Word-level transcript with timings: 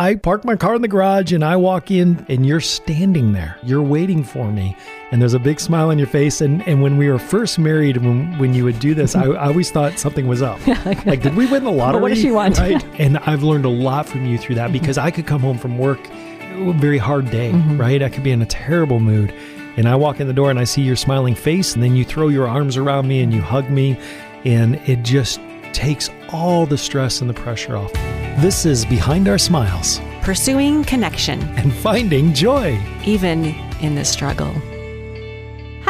I 0.00 0.14
park 0.14 0.44
my 0.44 0.54
car 0.54 0.76
in 0.76 0.82
the 0.82 0.86
garage 0.86 1.32
and 1.32 1.44
I 1.44 1.56
walk 1.56 1.90
in 1.90 2.24
and 2.28 2.46
you're 2.46 2.60
standing 2.60 3.32
there. 3.32 3.58
You're 3.64 3.82
waiting 3.82 4.22
for 4.22 4.48
me. 4.52 4.76
And 5.10 5.20
there's 5.20 5.34
a 5.34 5.40
big 5.40 5.58
smile 5.58 5.90
on 5.90 5.98
your 5.98 6.06
face. 6.06 6.40
And, 6.40 6.62
and 6.68 6.80
when 6.80 6.98
we 6.98 7.08
were 7.08 7.18
first 7.18 7.58
married, 7.58 7.96
when, 7.96 8.38
when 8.38 8.54
you 8.54 8.62
would 8.62 8.78
do 8.78 8.94
this, 8.94 9.16
I, 9.16 9.24
I 9.24 9.48
always 9.48 9.72
thought 9.72 9.98
something 9.98 10.28
was 10.28 10.40
up. 10.40 10.64
like, 11.04 11.22
did 11.22 11.34
we 11.34 11.50
win 11.50 11.64
the 11.64 11.72
lottery? 11.72 12.00
what 12.00 12.08
does 12.10 12.20
she 12.20 12.30
want? 12.30 12.58
Right? 12.58 12.82
and 13.00 13.18
I've 13.18 13.42
learned 13.42 13.64
a 13.64 13.70
lot 13.70 14.08
from 14.08 14.24
you 14.24 14.38
through 14.38 14.54
that 14.54 14.70
because 14.70 14.98
I 14.98 15.10
could 15.10 15.26
come 15.26 15.40
home 15.40 15.58
from 15.58 15.78
work, 15.78 15.98
a 16.08 16.72
very 16.74 16.98
hard 16.98 17.28
day, 17.32 17.50
mm-hmm. 17.50 17.80
right? 17.80 18.00
I 18.00 18.08
could 18.08 18.22
be 18.22 18.30
in 18.30 18.40
a 18.40 18.46
terrible 18.46 19.00
mood. 19.00 19.34
And 19.76 19.88
I 19.88 19.96
walk 19.96 20.20
in 20.20 20.28
the 20.28 20.32
door 20.32 20.48
and 20.48 20.60
I 20.60 20.64
see 20.64 20.82
your 20.82 20.96
smiling 20.96 21.34
face, 21.34 21.74
and 21.74 21.82
then 21.82 21.96
you 21.96 22.04
throw 22.04 22.28
your 22.28 22.46
arms 22.46 22.76
around 22.76 23.08
me 23.08 23.20
and 23.20 23.32
you 23.32 23.42
hug 23.42 23.68
me, 23.68 23.98
and 24.44 24.76
it 24.88 25.02
just 25.02 25.40
takes 25.72 26.08
all 26.32 26.66
the 26.66 26.78
stress 26.78 27.20
and 27.20 27.28
the 27.28 27.34
pressure 27.34 27.76
off. 27.76 27.92
This 28.36 28.64
is 28.64 28.84
Behind 28.84 29.26
Our 29.26 29.38
Smiles 29.38 30.00
Pursuing 30.22 30.84
connection, 30.84 31.40
and 31.56 31.72
Finding 31.72 32.32
Joy. 32.32 32.80
even 33.04 33.46
in 33.80 33.96
the 33.96 34.04
struggle. 34.04 34.54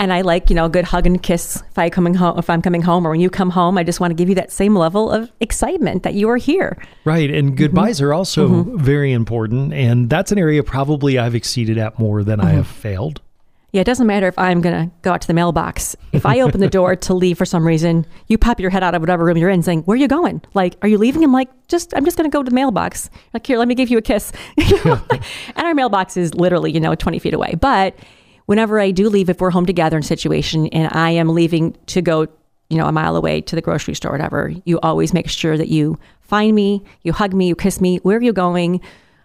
And 0.00 0.12
I 0.12 0.22
like, 0.22 0.50
you 0.50 0.56
know, 0.56 0.64
a 0.64 0.68
good 0.68 0.84
hug 0.84 1.06
and 1.06 1.22
kiss 1.22 1.62
if 1.70 1.78
I 1.78 1.90
coming 1.90 2.14
home 2.14 2.38
if 2.38 2.50
I'm 2.50 2.60
coming 2.62 2.82
home 2.82 3.06
or 3.06 3.10
when 3.10 3.20
you 3.20 3.30
come 3.30 3.50
home. 3.50 3.78
I 3.78 3.84
just 3.84 4.00
want 4.00 4.10
to 4.10 4.14
give 4.16 4.28
you 4.28 4.34
that 4.34 4.50
same 4.50 4.74
level 4.74 5.10
of 5.10 5.30
excitement 5.40 6.02
that 6.02 6.14
you 6.14 6.28
are 6.28 6.36
here. 6.36 6.76
Right. 7.04 7.30
And 7.30 7.48
Mm-hmm. 7.50 7.56
goodbyes 7.56 8.00
are 8.00 8.12
also 8.12 8.64
very 8.76 9.12
important. 9.12 9.72
And 9.72 10.10
that's 10.10 10.32
an 10.32 10.38
area 10.38 10.62
probably 10.64 11.18
I've 11.18 11.34
exceeded 11.36 11.78
at 11.78 11.98
more 12.00 12.24
than 12.24 12.40
I 12.40 12.46
Mm-hmm. 12.46 12.56
have 12.56 12.66
failed. 12.66 13.20
Yeah, 13.72 13.80
it 13.80 13.84
doesn't 13.84 14.06
matter 14.06 14.28
if 14.28 14.38
I'm 14.38 14.60
gonna 14.60 14.90
go 15.00 15.12
out 15.12 15.22
to 15.22 15.26
the 15.26 15.32
mailbox. 15.32 15.96
If 16.12 16.26
I 16.26 16.40
open 16.40 16.60
the 16.60 16.68
door 16.78 16.94
to 16.94 17.14
leave 17.14 17.38
for 17.38 17.46
some 17.46 17.66
reason, 17.66 18.04
you 18.28 18.36
pop 18.36 18.60
your 18.60 18.68
head 18.68 18.82
out 18.82 18.94
of 18.94 19.00
whatever 19.00 19.24
room 19.24 19.38
you're 19.38 19.48
in, 19.48 19.62
saying, 19.62 19.82
"Where 19.84 19.94
are 19.94 19.98
you 19.98 20.08
going? 20.08 20.42
Like, 20.52 20.76
are 20.82 20.88
you 20.88 20.98
leaving?" 20.98 21.24
I'm 21.24 21.32
like, 21.32 21.48
"Just, 21.68 21.94
I'm 21.96 22.04
just 22.04 22.18
gonna 22.18 22.28
go 22.28 22.42
to 22.42 22.50
the 22.50 22.54
mailbox. 22.54 23.08
Like, 23.32 23.46
here, 23.46 23.56
let 23.56 23.68
me 23.68 23.74
give 23.74 23.88
you 23.88 23.96
a 23.96 24.02
kiss." 24.02 24.30
And 25.56 25.66
our 25.66 25.74
mailbox 25.74 26.18
is 26.18 26.34
literally, 26.34 26.70
you 26.70 26.80
know, 26.80 26.94
20 26.94 27.18
feet 27.18 27.32
away. 27.32 27.54
But 27.58 27.96
whenever 28.44 28.78
I 28.78 28.90
do 28.90 29.08
leave, 29.08 29.30
if 29.30 29.40
we're 29.40 29.50
home 29.50 29.64
together 29.64 29.96
in 29.96 30.02
a 30.02 30.06
situation, 30.06 30.66
and 30.68 30.92
I 30.92 31.10
am 31.10 31.30
leaving 31.30 31.74
to 31.86 32.02
go, 32.02 32.26
you 32.68 32.76
know, 32.76 32.86
a 32.86 32.92
mile 32.92 33.16
away 33.16 33.40
to 33.40 33.56
the 33.56 33.62
grocery 33.62 33.94
store, 33.94 34.10
or 34.10 34.14
whatever, 34.18 34.52
you 34.66 34.80
always 34.80 35.14
make 35.14 35.30
sure 35.30 35.56
that 35.56 35.68
you 35.68 35.98
find 36.20 36.54
me, 36.54 36.84
you 37.02 37.14
hug 37.14 37.32
me, 37.32 37.48
you 37.48 37.54
kiss 37.54 37.80
me. 37.80 37.98
Where 37.98 38.18
are 38.18 38.22
you 38.22 38.34
going? 38.34 38.82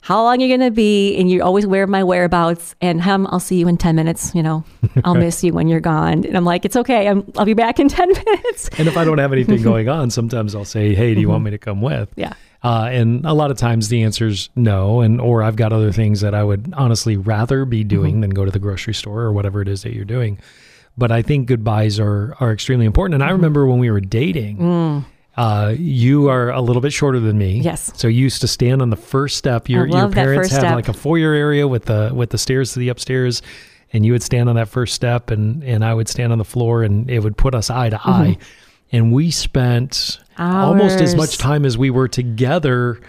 How 0.08 0.24
long 0.24 0.40
you're 0.40 0.48
going 0.48 0.62
to 0.62 0.74
be 0.74 1.18
and 1.18 1.30
you're 1.30 1.44
always 1.44 1.66
aware 1.66 1.84
of 1.84 1.90
my 1.90 2.02
whereabouts 2.02 2.76
and 2.80 3.02
hum, 3.02 3.28
I'll 3.30 3.42
see 3.42 3.58
you 3.58 3.68
in 3.68 3.76
10 3.76 3.94
minutes, 3.94 4.34
you 4.34 4.42
know, 4.42 4.64
I'll 5.04 5.16
miss 5.26 5.44
you 5.44 5.52
when 5.52 5.68
you're 5.68 5.82
gone. 5.82 6.24
And 6.24 6.38
I'm 6.38 6.46
like, 6.46 6.64
it's 6.64 6.78
okay. 6.78 7.10
I'm, 7.10 7.30
I'll 7.38 7.44
be 7.44 7.54
back 7.54 7.78
in 7.78 7.90
10 7.90 8.08
minutes. 8.08 8.70
And 8.78 8.88
if 8.88 8.96
I 8.96 9.04
don't 9.04 9.18
have 9.18 9.34
anything 9.34 9.62
going 9.64 9.90
on, 9.90 10.10
sometimes 10.10 10.56
I'll 10.56 10.64
say, 10.64 10.96
Hey, 10.96 11.14
do 11.14 11.20
you 11.20 11.28
want 11.28 11.40
mm-hmm. 11.40 11.46
me 11.46 11.52
to 11.52 11.58
come 11.58 11.82
with? 11.82 12.10
Yeah. 12.16 12.32
Uh, 12.64 12.88
and 12.90 13.26
a 13.26 13.34
lot 13.34 13.52
of 13.52 13.58
times 13.58 13.90
the 13.90 14.02
answer 14.04 14.28
is 14.28 14.48
no, 14.56 15.02
and 15.02 15.20
or 15.20 15.44
I've 15.44 15.58
got 15.58 15.74
other 15.74 15.92
things 15.92 16.22
that 16.22 16.34
I 16.34 16.42
would 16.42 16.74
honestly 16.78 17.18
rather 17.18 17.66
be 17.66 17.82
mm-hmm. 17.82 17.90
doing 17.90 18.22
than 18.22 18.30
go 18.30 18.46
to 18.46 18.52
the 18.52 18.60
grocery 18.60 18.94
store 18.94 19.24
or 19.24 19.34
whatever 19.34 19.62
it 19.62 19.68
is 19.68 19.84
that 19.84 19.94
you're 19.94 20.06
doing. 20.06 20.40
But 20.98 21.12
I 21.12 21.22
think 21.22 21.50
goodbyes 21.50 22.00
are 22.00 22.34
are 22.40 22.54
extremely 22.54 22.86
important. 22.86 23.16
And 23.16 23.24
I 23.24 23.28
mm-hmm. 23.28 23.36
remember 23.36 23.68
when 23.68 23.80
we 23.80 23.92
were 23.92 24.00
dating, 24.00 24.58
mm. 24.60 25.06
Uh, 25.38 25.76
you 25.78 26.30
are 26.30 26.50
a 26.50 26.62
little 26.62 26.82
bit 26.82 26.92
shorter 26.92 27.20
than 27.20 27.38
me. 27.38 27.60
Yes. 27.60 27.92
So 27.96 28.08
you 28.08 28.22
used 28.24 28.42
to 28.42 28.48
stand 28.48 28.82
on 28.82 28.90
the 28.90 28.96
first 28.96 29.38
step. 29.38 29.70
Your 29.70 29.86
your 29.86 30.10
parents 30.10 30.50
had 30.50 30.62
step. 30.62 30.76
like 30.76 30.88
a 30.88 30.94
foyer 30.94 31.34
area 31.34 31.68
with 31.68 31.86
the 31.86 32.12
with 32.14 32.32
the 32.32 32.38
stairs 32.40 32.74
to 32.74 32.80
the 32.80 32.90
upstairs. 32.90 33.42
And 33.94 34.06
you 34.06 34.12
would 34.12 34.24
stand 34.24 34.50
on 34.50 34.56
that 34.58 34.68
first 34.68 34.94
step, 34.96 35.32
and, 35.32 35.64
and 35.64 35.86
I 35.86 35.94
would 35.94 36.10
stand 36.10 36.34
on 36.34 36.40
the 36.40 36.44
floor, 36.44 36.84
and 36.84 37.10
it 37.10 37.20
would 37.20 37.38
put 37.38 37.56
us 37.56 37.70
eye 37.70 37.90
to 37.90 38.00
eye. 38.04 38.38
And 38.92 39.14
we 39.14 39.32
spent 39.32 40.20
almost 40.38 41.00
as 41.00 41.16
much 41.16 41.38
time 41.38 41.64
as 41.66 41.78
we 41.78 41.90
were 41.90 42.10
together 42.10 43.00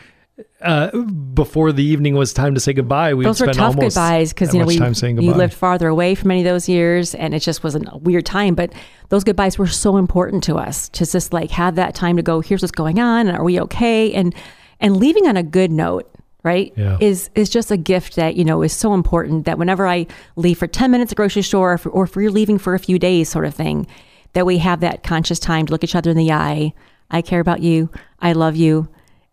uh, 0.61 0.97
before 0.99 1.73
the 1.73 1.85
evening 1.85 2.15
was 2.15 2.33
time 2.33 2.55
to 2.55 2.61
say 2.61 2.73
goodbye. 2.73 3.15
We 3.15 3.25
Those 3.25 3.41
were 3.41 3.47
tough 3.49 3.77
almost 3.77 3.97
goodbyes 3.97 4.33
because 4.33 4.53
you 4.53 4.61
know 4.61 4.67
we 4.67 4.77
you 4.77 5.33
lived 5.33 5.55
farther 5.55 5.89
away 5.89 6.15
for 6.15 6.29
many 6.29 6.41
of 6.41 6.45
those 6.45 6.69
years, 6.69 7.15
and 7.15 7.35
it 7.35 7.41
just 7.41 7.63
was 7.63 7.75
a 7.75 7.81
weird 7.99 8.27
time. 8.27 8.55
But 8.55 8.73
those 9.09 9.25
goodbyes 9.25 9.59
were 9.59 9.67
so 9.67 9.97
important 9.97 10.45
to 10.45 10.57
us 10.57 10.89
to 10.91 11.07
just 11.07 11.33
like 11.33 11.51
have 11.53 11.77
that 11.77 11.95
time 11.95 12.17
to 12.17 12.23
go. 12.23 12.41
Here's 12.41 12.63
what's 12.63 12.73
going 12.73 12.99
on, 12.99 13.29
and 13.29 13.37
are 13.37 13.45
we 13.45 13.61
okay? 13.61 14.13
And 14.13 14.35
and 14.81 14.97
leaving 14.97 15.27
on 15.27 15.37
a 15.37 15.43
good 15.43 15.71
note, 15.71 16.11
right? 16.43 16.73
Yeah. 16.77 16.99
Is 17.01 17.31
is 17.35 17.51
just 17.51 17.71
a 17.71 17.77
gift 17.77 18.17
that 18.17 18.37
you 18.37 18.45
know 18.45 18.63
is 18.63 18.73
so 18.73 18.95
important. 18.95 19.45
That 19.47 19.59
whenever 19.59 19.87
I 19.87 20.07
leave 20.37 20.59
for 20.59 20.67
ten 20.67 20.91
minutes 20.91 21.11
at 21.11 21.17
the 21.17 21.21
grocery 21.21 21.43
store, 21.43 21.75
or, 21.75 21.79
for, 21.79 21.91
or 21.91 22.05
if 22.05 22.15
you're 22.17 22.31
leaving 22.31 22.59
for 22.59 22.75
a 22.75 22.79
few 22.79 22.99
days, 22.99 23.29
sort 23.29 23.45
of 23.45 23.55
thing, 23.55 23.87
that 24.33 24.47
we 24.47 24.59
have 24.59 24.81
that 24.81 25.03
conscious 25.03 25.39
time 25.39 25.67
to 25.67 25.73
look 25.73 25.85
each 25.85 25.95
other 25.95 26.11
in 26.11 26.17
the 26.17 26.33
eye. 26.33 26.75
I 27.11 27.23
care 27.23 27.41
about 27.41 27.63
you. 27.63 27.91
I 28.21 28.33
love 28.33 28.55
you 28.55 28.89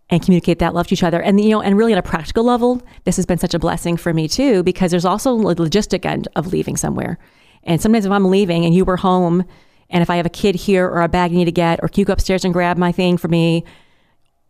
and 0.10 0.22
communicate 0.24 0.60
that 0.60 0.74
love 0.74 0.88
to 0.88 0.94
each 0.94 1.04
other. 1.04 1.22
And 1.22 1.44
you 1.44 1.50
know, 1.50 1.62
and 1.62 1.78
really 1.78 1.94
at 1.94 1.98
a 1.98 2.04
practical 2.04 2.44
level, 2.44 2.82
this 3.06 3.16
has 3.16 3.26
been 3.26 3.38
such 3.38 3.54
a 3.54 3.60
blessing 3.60 3.98
for 3.98 4.14
me 4.14 4.28
too, 4.28 4.64
because 4.64 4.92
there's 4.92 5.06
also 5.06 5.38
the 5.38 5.64
logistic 5.64 6.06
end 6.06 6.28
of 6.36 6.48
leaving 6.48 6.78
somewhere. 6.78 7.18
And 7.64 7.82
sometimes 7.82 8.06
if 8.06 8.12
I'm 8.12 8.30
leaving 8.30 8.66
and 8.66 8.74
you 8.76 8.86
were 8.86 8.98
home, 8.98 9.46
and 9.90 10.02
if 10.02 10.10
I 10.10 10.16
have 10.18 10.26
a 10.26 10.30
kid 10.30 10.56
here 10.56 10.86
or 10.86 11.02
a 11.02 11.08
bag 11.08 11.32
you 11.32 11.38
need 11.38 11.46
to 11.46 11.52
get, 11.52 11.80
or 11.82 11.88
can 11.88 12.02
you 12.02 12.06
go 12.06 12.14
upstairs 12.14 12.44
and 12.44 12.54
grab 12.54 12.78
my 12.78 12.92
thing 12.92 13.18
for 13.18 13.28
me, 13.28 13.64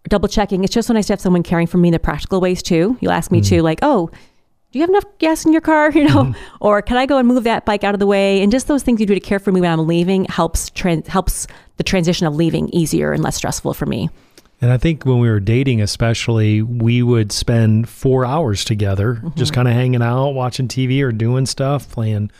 double 0.09 0.27
checking. 0.27 0.63
It's 0.63 0.73
just 0.73 0.87
so 0.87 0.93
nice 0.93 1.07
to 1.07 1.13
have 1.13 1.21
someone 1.21 1.43
caring 1.43 1.67
for 1.67 1.77
me 1.77 1.89
in 1.89 1.93
the 1.93 1.99
practical 1.99 2.41
ways 2.41 2.61
too. 2.61 2.97
You'll 3.01 3.11
ask 3.11 3.31
me 3.31 3.41
to 3.41 3.55
mm-hmm. 3.55 3.63
like, 3.63 3.79
oh, 3.81 4.09
do 4.71 4.79
you 4.79 4.81
have 4.81 4.89
enough 4.89 5.05
gas 5.19 5.45
in 5.45 5.51
your 5.51 5.61
car? 5.61 5.91
You 5.95 6.03
know, 6.03 6.23
mm-hmm. 6.25 6.57
or 6.59 6.81
can 6.81 6.97
I 6.97 7.05
go 7.05 7.17
and 7.17 7.27
move 7.27 7.43
that 7.45 7.65
bike 7.65 7.83
out 7.83 7.95
of 7.95 7.99
the 7.99 8.07
way? 8.07 8.41
And 8.41 8.51
just 8.51 8.67
those 8.67 8.83
things 8.83 8.99
you 8.99 9.05
do 9.05 9.13
to 9.13 9.19
care 9.19 9.39
for 9.39 9.51
me 9.51 9.61
when 9.61 9.71
I'm 9.71 9.87
leaving 9.87 10.25
helps 10.25 10.69
trans- 10.71 11.07
helps 11.07 11.47
the 11.77 11.83
transition 11.83 12.27
of 12.27 12.35
leaving 12.35 12.69
easier 12.69 13.11
and 13.11 13.23
less 13.23 13.35
stressful 13.35 13.73
for 13.73 13.85
me. 13.85 14.09
And 14.61 14.71
I 14.71 14.77
think 14.77 15.05
when 15.05 15.19
we 15.19 15.29
were 15.29 15.39
dating, 15.41 15.81
especially, 15.81 16.61
we 16.61 17.03
would 17.03 17.31
spend 17.31 17.89
four 17.89 18.25
hours 18.25 18.63
together, 18.65 19.15
Mm-hmm. 19.15 19.37
just 19.37 19.53
kind 19.53 19.67
of 19.67 19.73
hanging 19.73 20.01
out, 20.01 20.31
watching 20.31 20.67
TV 20.67 21.01
or 21.03 21.11
doing 21.11 21.45
stuff, 21.45 21.89
playing 21.91 22.31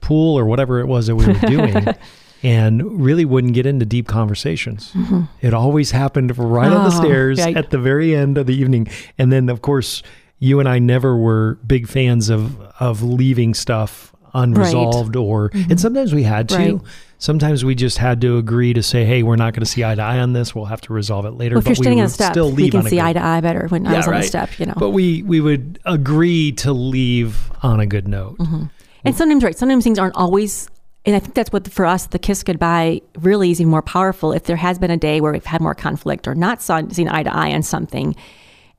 pool 0.00 0.38
or 0.38 0.44
whatever 0.44 0.80
it 0.80 0.86
was 0.86 1.06
that 1.06 1.16
we 1.16 1.26
were 1.26 1.32
doing, 1.34 1.86
and 2.42 3.00
really 3.04 3.24
wouldn't 3.24 3.54
get 3.54 3.66
into 3.66 3.84
deep 3.86 4.06
conversations. 4.06 4.92
It 5.40 5.54
always 5.54 5.90
happened 5.90 6.36
right 6.38 6.70
on 6.70 6.84
the 6.84 6.90
Mm-hmm. 6.90 6.98
Oh, 7.00 7.04
stairs 7.04 7.40
right. 7.40 7.56
at 7.56 7.70
the 7.70 7.78
very 7.78 8.14
end 8.14 8.36
of 8.38 8.46
the 8.46 8.54
evening. 8.54 8.88
And 9.18 9.32
then, 9.32 9.48
of 9.48 9.62
course, 9.62 10.02
you 10.38 10.60
and 10.60 10.68
I 10.68 10.78
never 10.78 11.16
were 11.16 11.58
big 11.66 11.86
fans 11.88 12.28
of 12.30 12.60
of 12.80 13.02
leaving 13.02 13.52
stuff 13.54 14.14
unresolved 14.32 15.16
or 15.16 15.50
and 15.52 15.78
sometimes 15.80 16.14
we 16.14 16.22
had 16.22 16.48
to 16.50 16.54
Mm-hmm. 16.56 16.76
Right. 16.76 16.86
Sometimes 17.20 17.64
we 17.64 17.74
just 17.76 17.98
had 17.98 18.20
to 18.22 18.36
agree 18.38 18.72
to 18.72 18.82
say 18.82 19.04
hey 19.04 19.22
we're 19.22 19.36
not 19.36 19.52
going 19.54 19.60
to 19.60 19.66
see 19.70 19.84
eye 19.84 19.94
to 19.94 20.02
eye 20.02 20.18
on 20.18 20.32
this 20.32 20.54
we'll 20.54 20.64
have 20.64 20.80
to 20.80 20.92
resolve 20.92 21.24
it 21.26 21.30
later 21.32 21.54
Well, 21.54 21.60
if 21.60 21.66
you're 21.66 21.74
but 21.76 21.78
we 21.78 21.84
standing 21.84 22.00
on 22.00 22.06
a 22.06 22.10
step, 22.10 22.32
still 22.32 22.50
leave 22.50 22.72
can 22.72 22.82
see 22.82 22.90
good- 22.96 22.98
eye 23.04 23.12
to 23.12 23.24
eye 23.24 23.40
better 23.40 23.68
when 23.68 23.86
I 23.86 23.92
Yeah, 23.92 23.96
was 23.98 24.06
on 24.08 24.12
right. 24.14 24.24
a 24.24 24.26
step, 24.26 24.58
you 24.58 24.66
know. 24.66 24.74
but 24.76 24.90
we 24.90 25.22
we 25.22 25.40
would 25.40 25.78
agree 25.84 26.50
to 26.52 26.72
leave 26.72 27.50
on 27.62 27.78
a 27.78 27.86
good 27.86 28.08
note 28.08 28.38
Mm-hmm. 28.38 28.64
and 29.04 29.14
sometimes, 29.16 29.44
right, 29.44 29.56
sometimes 29.56 29.84
things 29.84 29.98
aren't 29.98 30.16
always, 30.16 30.68
and 31.06 31.14
I 31.16 31.20
think 31.20 31.34
that's 31.34 31.52
what 31.52 31.70
for 31.70 31.86
us, 31.86 32.06
the 32.06 32.18
kiss 32.18 32.42
goodbye 32.42 33.00
really 33.20 33.50
is 33.50 33.60
even 33.60 33.70
more 33.70 33.82
powerful. 33.82 34.32
If 34.32 34.44
there 34.44 34.56
has 34.56 34.78
been 34.78 34.90
a 34.90 34.96
day 34.96 35.20
where 35.20 35.32
we've 35.32 35.44
had 35.44 35.60
more 35.60 35.74
conflict 35.74 36.26
or 36.28 36.34
not 36.34 36.60
saw, 36.62 36.82
seen 36.90 37.08
eye 37.08 37.22
to 37.22 37.34
eye 37.34 37.52
on 37.52 37.62
something, 37.62 38.14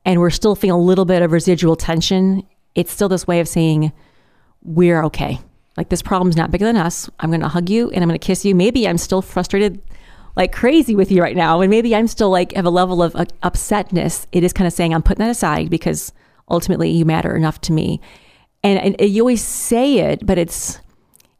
and 0.04 0.20
we're 0.20 0.30
still 0.30 0.54
feeling 0.56 0.80
a 0.80 0.84
little 0.84 1.04
bit 1.04 1.22
of 1.22 1.30
residual 1.32 1.74
tension, 1.76 2.42
it's 2.74 2.92
still 2.92 3.08
this 3.08 3.26
way 3.26 3.38
of 3.40 3.46
saying, 3.48 3.92
we're 4.62 5.02
okay. 5.04 5.38
Like 5.76 5.88
this 5.88 6.02
problem's 6.02 6.36
not 6.36 6.50
bigger 6.50 6.66
than 6.66 6.76
us. 6.76 7.08
I'm 7.20 7.30
going 7.30 7.40
to 7.40 7.48
hug 7.48 7.70
you 7.70 7.90
and 7.90 8.02
I'm 8.02 8.08
going 8.08 8.18
to 8.18 8.24
kiss 8.24 8.44
you. 8.44 8.54
Maybe 8.54 8.86
I'm 8.86 8.98
still 8.98 9.22
frustrated 9.22 9.80
like 10.36 10.52
crazy 10.52 10.94
with 10.94 11.10
you 11.10 11.22
right 11.22 11.36
now. 11.36 11.60
And 11.60 11.70
maybe 11.70 11.94
I'm 11.94 12.06
still 12.06 12.30
like 12.30 12.52
have 12.52 12.64
a 12.64 12.70
level 12.70 13.02
of 13.02 13.14
uh, 13.16 13.24
upsetness. 13.42 14.26
It 14.32 14.44
is 14.44 14.52
kind 14.52 14.66
of 14.66 14.72
saying 14.72 14.94
I'm 14.94 15.02
putting 15.02 15.24
that 15.24 15.30
aside 15.30 15.70
because 15.70 16.12
ultimately 16.50 16.90
you 16.90 17.04
matter 17.04 17.34
enough 17.36 17.60
to 17.62 17.72
me. 17.72 18.00
And, 18.62 18.96
and 19.00 19.10
you 19.10 19.22
always 19.22 19.42
say 19.42 19.98
it, 19.98 20.24
but 20.24 20.38
it's, 20.38 20.78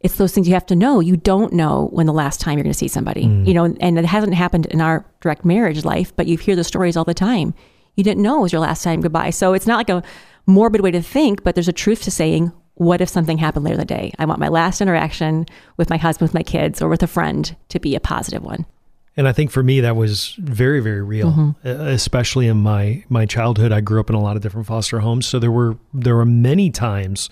it's 0.01 0.17
those 0.17 0.35
things 0.35 0.49
you 0.49 0.55
have 0.55 0.67
to 0.67 0.77
know. 0.77 1.01
You 1.01 1.17
don't 1.17 1.53
know 1.53 1.89
when 1.93 2.07
the 2.07 2.13
last 2.13 2.41
time 2.41 2.59
you're 2.59 2.65
going 2.65 2.73
to 2.73 2.79
see 2.79 2.89
somebody, 2.89 3.23
you 3.23 3.55
know, 3.55 3.65
and 3.65 3.99
it 3.99 4.05
hasn't 4.05 4.35
happened 4.35 4.67
in 4.67 4.81
our 4.81 5.07
direct 5.21 5.45
marriage 5.45 5.85
life, 5.85 6.15
but 6.17 6.27
you 6.27 6.37
hear 6.37 6.57
the 6.57 6.65
stories 6.65 6.97
all 6.97 7.05
the 7.05 7.15
time. 7.15 7.55
You 7.95 8.03
didn't 8.03 8.23
know 8.23 8.41
it 8.41 8.43
was 8.43 8.53
your 8.53 8.61
last 8.61 8.83
time 8.83 9.01
goodbye. 9.01 9.31
So 9.31 9.53
it's 9.53 9.67
not 9.67 9.77
like 9.77 9.91
a 9.91 10.03
morbid 10.47 10.81
way 10.81 10.91
to 10.91 11.01
think, 11.01 11.45
but 11.45 11.55
there's 11.55 11.69
a 11.69 11.73
truth 11.73 12.03
to 12.03 12.11
saying, 12.11 12.51
what 12.75 13.01
if 13.01 13.09
something 13.09 13.39
happened 13.39 13.65
later 13.65 13.75
in 13.75 13.81
the 13.81 13.85
day? 13.85 14.13
I 14.19 14.25
want 14.25 14.41
my 14.41 14.49
last 14.49 14.81
interaction 14.81 15.47
with 15.77 15.91
my 15.91 15.97
husband, 15.99 16.29
with 16.31 16.35
my 16.35 16.43
kids, 16.43 16.81
or 16.83 16.89
with 16.89 17.03
a 17.03 17.07
friend 17.07 17.55
to 17.69 17.79
be 17.79 17.95
a 17.95 18.01
positive 18.01 18.43
one. 18.43 18.65
And 19.17 19.29
I 19.29 19.33
think 19.33 19.51
for 19.51 19.63
me 19.63 19.81
that 19.81 19.95
was 19.95 20.35
very 20.39 20.81
very 20.81 21.03
real, 21.03 21.33
Mm-hmm. 21.33 21.69
especially 21.69 22.49
in 22.49 22.57
my 22.59 23.05
my 23.11 23.27
childhood. 23.27 23.71
I 23.73 23.81
grew 23.83 24.01
up 24.01 24.09
in 24.09 24.17
a 24.17 24.21
lot 24.23 24.37
of 24.37 24.43
different 24.43 24.67
foster 24.67 25.01
homes, 25.01 25.27
so 25.27 25.39
there 25.39 25.51
were 25.53 25.77
there 25.93 26.17
were 26.17 26.25
many 26.25 26.71
times 26.71 27.29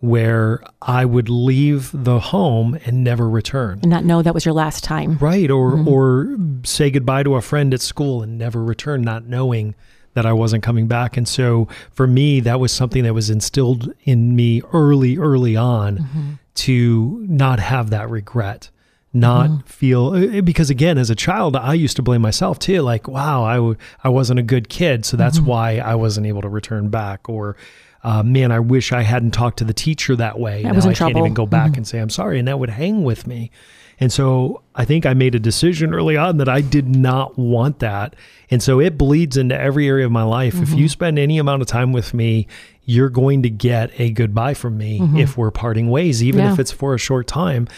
where 0.00 0.62
I 0.82 1.06
would 1.06 1.30
leave 1.30 1.90
the 1.94 2.20
home 2.20 2.78
and 2.84 3.02
never 3.02 3.28
return. 3.30 3.78
And 3.80 3.90
not 3.90 4.04
know 4.04 4.20
that 4.20 4.34
was 4.34 4.44
your 4.44 4.52
last 4.52 4.84
time. 4.84 5.16
Right, 5.18 5.50
or 5.50 5.72
Mm-hmm. 5.72 5.88
or 5.88 6.36
say 6.64 6.90
goodbye 6.90 7.22
to 7.22 7.34
a 7.36 7.40
friend 7.40 7.72
at 7.72 7.80
school 7.80 8.22
and 8.22 8.36
never 8.36 8.62
return, 8.62 9.00
not 9.00 9.24
knowing 9.26 9.74
that 10.16 10.26
I 10.26 10.32
wasn't 10.32 10.62
coming 10.64 10.86
back. 10.88 11.16
And 11.16 11.28
so 11.28 11.68
for 11.92 12.06
me, 12.06 12.40
that 12.40 12.58
was 12.58 12.72
something 12.72 13.04
that 13.04 13.14
was 13.14 13.30
instilled 13.30 13.92
in 14.04 14.34
me 14.34 14.62
early, 14.72 15.16
early 15.18 15.54
on 15.56 15.98
Mm-hmm. 15.98 16.30
to 16.54 17.24
not 17.28 17.60
have 17.60 17.90
that 17.90 18.08
regret, 18.10 18.70
not 19.12 19.50
Mm-hmm. 19.50 19.66
feel 19.66 20.06
uh, 20.38 20.40
because 20.40 20.70
again, 20.70 20.96
as 20.98 21.10
a 21.10 21.14
child, 21.14 21.54
I 21.54 21.74
used 21.74 21.96
to 21.96 22.02
blame 22.02 22.22
myself 22.22 22.58
too. 22.58 22.80
Like, 22.82 23.06
wow, 23.08 23.44
I 23.44 23.56
w- 23.56 23.76
I 24.02 24.08
wasn't 24.08 24.40
a 24.40 24.42
good 24.42 24.68
kid, 24.68 25.04
so 25.04 25.16
that's 25.16 25.38
Mm-hmm. 25.38 25.46
why 25.48 25.78
I 25.78 25.94
wasn't 25.94 26.26
able 26.26 26.42
to 26.42 26.48
return 26.48 26.88
back, 26.88 27.28
or. 27.28 27.56
Uh, 28.04 28.22
man, 28.22 28.52
I 28.52 28.60
wish 28.60 28.92
I 28.92 29.02
hadn't 29.02 29.32
talked 29.32 29.58
to 29.58 29.64
the 29.64 29.72
teacher 29.74 30.14
that 30.14 30.38
way. 30.38 30.64
I 30.64 30.70
was 30.70 30.84
in 30.84 30.92
I 30.92 30.94
can't 30.94 31.16
even 31.16 31.34
go 31.34 31.44
back 31.44 31.76
and 31.76 31.84
say 31.84 31.98
I'm 31.98 32.10
sorry, 32.10 32.38
and 32.38 32.46
that 32.46 32.60
would 32.60 32.70
hang 32.70 33.02
with 33.02 33.26
me. 33.26 33.50
And 33.98 34.12
so 34.12 34.62
I 34.74 34.84
think 34.84 35.06
I 35.06 35.14
made 35.14 35.34
a 35.34 35.38
decision 35.38 35.94
early 35.94 36.16
on 36.18 36.36
that 36.36 36.48
I 36.48 36.60
did 36.60 36.86
not 36.94 37.38
want 37.38 37.78
that. 37.78 38.14
And 38.50 38.62
so 38.62 38.78
it 38.80 38.98
bleeds 38.98 39.36
into 39.38 39.58
every 39.58 39.88
area 39.88 40.04
of 40.04 40.12
my 40.12 40.22
life. 40.22 40.54
If 40.54 40.68
Mm-hmm. 40.68 40.78
you 40.78 40.88
spend 40.88 41.18
any 41.18 41.38
amount 41.38 41.62
of 41.62 41.68
time 41.68 41.92
with 41.92 42.12
me, 42.12 42.46
you're 42.84 43.08
going 43.08 43.42
to 43.42 43.50
get 43.50 43.90
a 43.98 44.10
goodbye 44.10 44.54
from 44.54 44.76
me 44.76 45.00
if 45.16 45.36
we're 45.38 45.50
parting 45.50 45.88
ways, 45.90 46.22
even 46.22 46.40
Mm-hmm. 46.40 46.46
Yeah. 46.48 46.52
if 46.52 46.58
it's 46.58 46.72
for 46.72 46.94
a 46.94 46.98
short 46.98 47.26
time. 47.26 47.68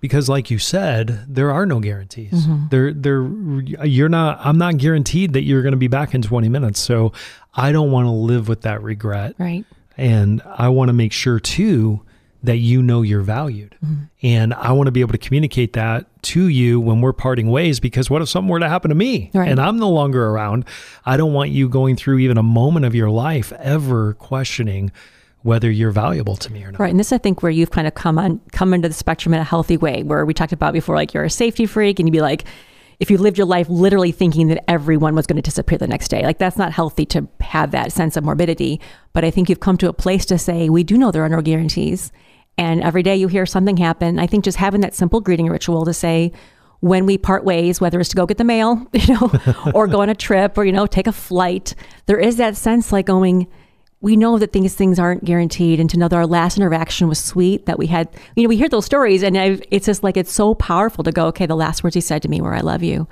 Because 0.00 0.28
like 0.30 0.50
you 0.50 0.58
said, 0.58 1.24
there 1.28 1.50
are 1.50 1.66
no 1.66 1.78
guarantees. 1.80 2.32
Mm-hmm. 2.32 2.68
There 2.70 2.92
there 2.94 3.22
you're 3.86 4.08
not 4.08 4.38
I'm 4.42 4.56
not 4.56 4.78
guaranteed 4.78 5.34
that 5.34 5.42
you're 5.42 5.60
going 5.62 5.72
to 5.72 5.76
be 5.78 5.88
back 5.88 6.14
in 6.14 6.22
20 6.22 6.48
minutes. 6.48 6.80
So 6.80 7.12
I 7.54 7.70
don't 7.72 7.90
want 7.90 8.06
to 8.06 8.10
live 8.10 8.48
with 8.48 8.62
that 8.62 8.82
regret. 8.82 9.34
Right. 9.38 9.66
And 9.98 10.40
I 10.46 10.68
want 10.70 10.88
to 10.88 10.94
make 10.94 11.12
sure 11.12 11.38
too 11.38 12.00
that 12.42 12.56
you 12.56 12.82
know 12.82 13.02
you're 13.02 13.20
valued. 13.20 13.76
Mm-hmm. 13.84 14.04
And 14.22 14.54
I 14.54 14.72
want 14.72 14.86
to 14.86 14.92
be 14.92 15.00
able 15.00 15.12
to 15.12 15.18
communicate 15.18 15.74
that 15.74 16.06
to 16.22 16.48
you 16.48 16.80
when 16.80 17.00
we're 17.00 17.12
parting 17.12 17.50
ways 17.50 17.80
because 17.80 18.08
what 18.08 18.22
if 18.22 18.28
something 18.28 18.48
were 18.48 18.60
to 18.60 18.68
happen 18.68 18.88
to 18.88 18.94
me 18.94 19.30
Right. 19.34 19.50
and 19.50 19.60
I'm 19.60 19.78
no 19.78 19.90
longer 19.90 20.26
around? 20.28 20.64
I 21.04 21.16
don't 21.16 21.32
want 21.32 21.50
you 21.50 21.68
going 21.68 21.96
through 21.96 22.18
even 22.18 22.38
a 22.38 22.42
moment 22.42 22.86
of 22.86 22.94
your 22.94 23.10
life 23.10 23.52
ever 23.58 24.14
questioning 24.14 24.90
whether 25.42 25.70
you're 25.70 25.90
valuable 25.90 26.36
to 26.36 26.52
me 26.52 26.62
or 26.64 26.70
not. 26.72 26.80
Right. 26.80 26.90
And 26.90 27.00
this, 27.00 27.12
I 27.12 27.18
think, 27.18 27.42
where 27.42 27.50
you've 27.50 27.70
kind 27.70 27.86
of 27.86 27.94
come 27.94 28.18
on, 28.18 28.40
come 28.52 28.74
into 28.74 28.88
the 28.88 28.94
spectrum 28.94 29.32
in 29.32 29.40
a 29.40 29.44
healthy 29.44 29.76
way, 29.78 30.02
where 30.02 30.26
we 30.26 30.34
talked 30.34 30.52
about 30.52 30.74
before, 30.74 30.94
like 30.94 31.14
you're 31.14 31.24
a 31.24 31.30
safety 31.30 31.64
freak 31.64 31.98
and 31.98 32.06
you'd 32.06 32.12
be 32.12 32.20
like, 32.20 32.44
if 32.98 33.10
you 33.10 33.16
lived 33.16 33.38
your 33.38 33.46
life 33.46 33.66
literally 33.70 34.12
thinking 34.12 34.48
that 34.48 34.62
everyone 34.70 35.14
was 35.14 35.26
going 35.26 35.36
to 35.36 35.42
disappear 35.42 35.78
the 35.78 35.86
next 35.86 36.08
day, 36.08 36.22
like 36.22 36.36
that's 36.36 36.58
not 36.58 36.72
healthy 36.72 37.06
to 37.06 37.26
have 37.40 37.70
that 37.70 37.92
sense 37.92 38.18
of 38.18 38.24
morbidity. 38.24 38.78
But 39.14 39.24
I 39.24 39.30
think 39.30 39.48
you've 39.48 39.60
come 39.60 39.78
to 39.78 39.88
a 39.88 39.94
place 39.94 40.26
to 40.26 40.36
say, 40.36 40.68
we 40.68 40.84
do 40.84 40.98
know 40.98 41.10
there 41.10 41.24
are 41.24 41.28
no 41.30 41.40
guarantees. 41.40 42.12
And 42.58 42.82
every 42.82 43.02
day 43.02 43.16
you 43.16 43.28
hear 43.28 43.46
something 43.46 43.76
happen. 43.76 44.18
I 44.18 44.26
think 44.26 44.44
just 44.44 44.58
having 44.58 44.82
that 44.82 44.94
simple 44.94 45.20
greeting 45.20 45.48
ritual 45.48 45.84
to 45.84 45.94
say, 45.94 46.32
when 46.80 47.04
we 47.04 47.18
part 47.18 47.44
ways, 47.44 47.80
whether 47.80 48.00
it's 48.00 48.08
to 48.10 48.16
go 48.16 48.26
get 48.26 48.38
the 48.38 48.44
mail, 48.44 48.86
you 48.92 49.14
know, 49.14 49.30
or 49.74 49.86
go 49.86 50.00
on 50.00 50.08
a 50.08 50.14
trip 50.14 50.56
or, 50.58 50.64
you 50.64 50.72
know, 50.72 50.86
take 50.86 51.06
a 51.06 51.12
flight, 51.12 51.74
there 52.06 52.18
is 52.18 52.36
that 52.36 52.56
sense 52.56 52.90
like 52.92 53.06
going, 53.06 53.46
we 54.00 54.16
know 54.16 54.38
that 54.38 54.52
these 54.52 54.74
things 54.74 54.98
aren't 54.98 55.24
guaranteed. 55.24 55.78
And 55.78 55.88
to 55.90 55.98
know 55.98 56.08
that 56.08 56.16
our 56.16 56.26
last 56.26 56.56
interaction 56.56 57.08
was 57.08 57.22
sweet 57.22 57.66
that 57.66 57.78
we 57.78 57.86
had 57.86 58.08
you 58.34 58.42
know 58.42 58.48
we 58.48 58.56
hear 58.56 58.68
those 58.68 58.86
stories 58.86 59.22
and 59.22 59.36
I've, 59.36 59.62
it's 59.70 59.86
just 59.86 60.02
like 60.02 60.16
it's 60.16 60.32
so 60.32 60.54
powerful 60.54 61.04
to 61.04 61.12
go 61.12 61.26
okay 61.26 61.46
the 61.46 61.56
last 61.56 61.84
words 61.84 61.94
he 61.94 62.00
said 62.00 62.22
to 62.22 62.28
me 62.28 62.40
were 62.40 62.54
i 62.54 62.60
love 62.60 62.82
you 62.82 63.06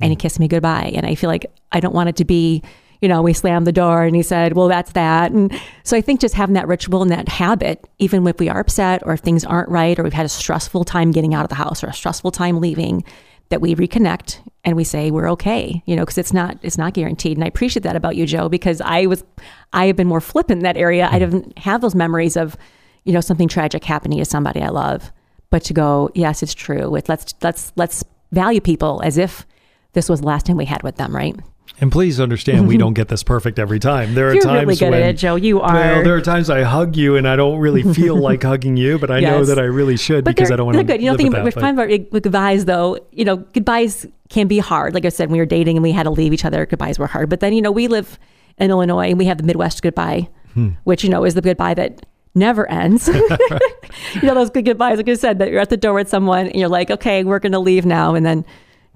and 0.00 0.10
he 0.10 0.14
hmm. 0.14 0.20
kissed 0.20 0.40
me 0.40 0.48
goodbye. 0.48 0.92
And 0.94 1.06
i 1.06 1.14
feel 1.14 1.28
like 1.28 1.46
i 1.72 1.80
don't 1.80 1.94
want 1.94 2.08
it 2.08 2.16
to 2.16 2.24
be 2.24 2.62
you 3.00 3.08
know 3.08 3.22
we 3.22 3.32
slammed 3.32 3.66
the 3.66 3.72
door 3.72 4.04
and 4.04 4.16
he 4.16 4.22
said 4.22 4.54
well 4.54 4.68
that's 4.68 4.92
that. 4.92 5.32
And 5.32 5.52
so 5.82 5.96
i 5.96 6.00
think 6.00 6.20
just 6.20 6.34
having 6.34 6.54
that 6.54 6.68
ritual 6.68 7.02
and 7.02 7.10
that 7.10 7.28
habit 7.28 7.86
even 7.98 8.26
if 8.26 8.38
we 8.38 8.48
are 8.48 8.60
upset 8.60 9.02
or 9.04 9.14
if 9.14 9.20
things 9.20 9.44
aren't 9.44 9.68
right 9.68 9.98
or 9.98 10.02
we've 10.02 10.12
had 10.12 10.26
a 10.26 10.30
stressful 10.30 10.84
time 10.84 11.10
getting 11.10 11.34
out 11.34 11.44
of 11.44 11.48
the 11.48 11.54
house 11.54 11.82
or 11.82 11.88
a 11.88 11.94
stressful 11.94 12.30
time 12.30 12.60
leaving 12.60 13.04
that 13.50 13.60
we 13.60 13.74
reconnect 13.74 14.40
and 14.64 14.76
we 14.76 14.84
say 14.84 15.10
we're 15.10 15.30
okay 15.30 15.82
you 15.86 15.94
know 15.94 16.02
because 16.02 16.18
it's 16.18 16.32
not 16.32 16.58
it's 16.62 16.78
not 16.78 16.94
guaranteed. 16.94 17.36
And 17.36 17.44
i 17.44 17.48
appreciate 17.48 17.82
that 17.82 17.96
about 17.96 18.16
you 18.16 18.26
joe 18.26 18.48
because 18.48 18.80
i 18.80 19.06
was 19.06 19.24
i 19.72 19.86
have 19.86 19.96
been 19.96 20.08
more 20.08 20.20
flippant 20.20 20.58
in 20.58 20.64
that 20.64 20.76
area. 20.76 21.08
I 21.10 21.18
mm. 21.18 21.30
didn't 21.30 21.58
have 21.58 21.80
those 21.80 21.94
memories 21.94 22.36
of 22.36 22.56
you 23.04 23.12
know 23.12 23.20
something 23.20 23.48
tragic 23.48 23.84
happening 23.84 24.18
to 24.18 24.24
somebody 24.24 24.60
i 24.60 24.68
love 24.68 25.12
but 25.50 25.62
to 25.64 25.74
go 25.74 26.10
yes 26.14 26.42
it's 26.42 26.54
true 26.54 26.90
with 26.90 27.08
let's 27.08 27.34
let's 27.42 27.72
let's 27.76 28.02
value 28.32 28.60
people 28.60 29.00
as 29.04 29.18
if 29.18 29.46
this 29.92 30.08
was 30.08 30.20
the 30.20 30.26
last 30.26 30.46
time 30.46 30.56
we 30.56 30.64
had 30.64 30.82
with 30.82 30.96
them 30.96 31.14
right 31.14 31.36
And 31.80 31.90
please 31.90 32.20
understand, 32.20 32.68
we 32.68 32.76
don't 32.76 32.94
get 32.94 33.08
this 33.08 33.24
perfect 33.24 33.58
every 33.58 33.80
time. 33.80 34.14
There 34.14 34.28
are 34.28 34.34
You're 34.34 34.42
times 34.42 34.66
really 34.66 34.76
good 34.76 34.90
when, 34.90 35.02
at 35.02 35.08
it, 35.10 35.12
Joe. 35.14 35.34
You 35.34 35.60
are. 35.60 35.74
Well, 35.74 36.04
there 36.04 36.14
are 36.14 36.20
times 36.20 36.48
I 36.48 36.62
hug 36.62 36.96
you 36.96 37.16
and 37.16 37.26
I 37.26 37.34
don't 37.34 37.58
really 37.58 37.82
feel 37.82 38.16
like 38.16 38.42
hugging 38.44 38.76
you, 38.76 38.98
but 38.98 39.10
I 39.10 39.20
know 39.20 39.44
that 39.44 39.58
I 39.58 39.64
really 39.64 39.96
should 39.96 40.24
but 40.24 40.36
because 40.36 40.52
I 40.52 40.56
don't 40.56 40.66
want 40.66 40.76
to. 40.76 40.84
they're 40.84 40.96
good. 40.96 41.02
You 41.02 41.06
know, 41.06 41.12
live 41.12 41.18
think 41.18 41.30
with 41.30 41.40
about, 41.40 41.44
we're 41.56 41.60
fine 41.60 41.74
about 41.74 42.12
with 42.12 42.22
goodbyes 42.22 42.64
though. 42.66 42.98
You 43.10 43.24
know, 43.24 43.36
goodbyes 43.36 44.06
can 44.28 44.46
be 44.46 44.58
hard. 44.58 44.94
Like 44.94 45.04
I 45.04 45.08
said, 45.08 45.28
when 45.28 45.32
we 45.32 45.38
were 45.40 45.46
dating 45.46 45.76
and 45.76 45.82
we 45.82 45.90
had 45.90 46.04
to 46.04 46.10
leave 46.10 46.32
each 46.32 46.44
other, 46.44 46.64
goodbyes 46.64 46.98
were 46.98 47.08
hard. 47.08 47.28
But 47.28 47.40
then, 47.40 47.52
you 47.52 47.60
know, 47.60 47.72
we 47.72 47.88
live 47.88 48.18
in 48.58 48.70
Illinois 48.70 49.08
and 49.08 49.18
we 49.18 49.24
have 49.24 49.38
the 49.38 49.44
Midwest 49.44 49.82
goodbye, 49.82 50.28
Hmm. 50.52 50.70
which, 50.84 51.02
you 51.02 51.10
know, 51.10 51.24
is 51.24 51.34
the 51.34 51.40
goodbye 51.42 51.74
that 51.74 52.06
never 52.36 52.70
ends. 52.70 53.08
you 54.14 54.22
know, 54.22 54.34
those 54.34 54.50
good 54.50 54.64
goodbyes, 54.64 54.98
like 54.98 55.08
I 55.08 55.14
said, 55.14 55.40
that 55.40 55.50
you're 55.50 55.60
at 55.60 55.70
the 55.70 55.76
door 55.76 55.94
with 55.94 56.08
someone 56.08 56.46
and 56.46 56.54
you're 56.54 56.68
like, 56.68 56.90
okay, 56.90 57.24
we're 57.24 57.40
going 57.40 57.52
to 57.52 57.58
leave 57.58 57.84
now. 57.84 58.14
And 58.14 58.24
then 58.24 58.44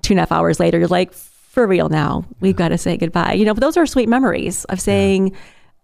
two 0.03 0.13
and 0.13 0.21
a 0.21 0.23
half 0.23 0.33
hours 0.33 0.61
later, 0.61 0.79
you're 0.79 0.87
like, 0.87 1.13
for 1.49 1.67
real 1.67 1.88
now, 1.88 2.25
we've 2.40 2.57
got 2.57 2.69
to 2.69 2.78
say 2.78 2.97
goodbye. 2.97 3.33
You 3.33 3.45
know, 3.45 3.55
but 3.55 3.61
those 3.61 3.76
are 3.76 3.87
sweet 3.87 4.09
memories 4.09 4.64
of 4.67 4.81
saying, 4.81 5.35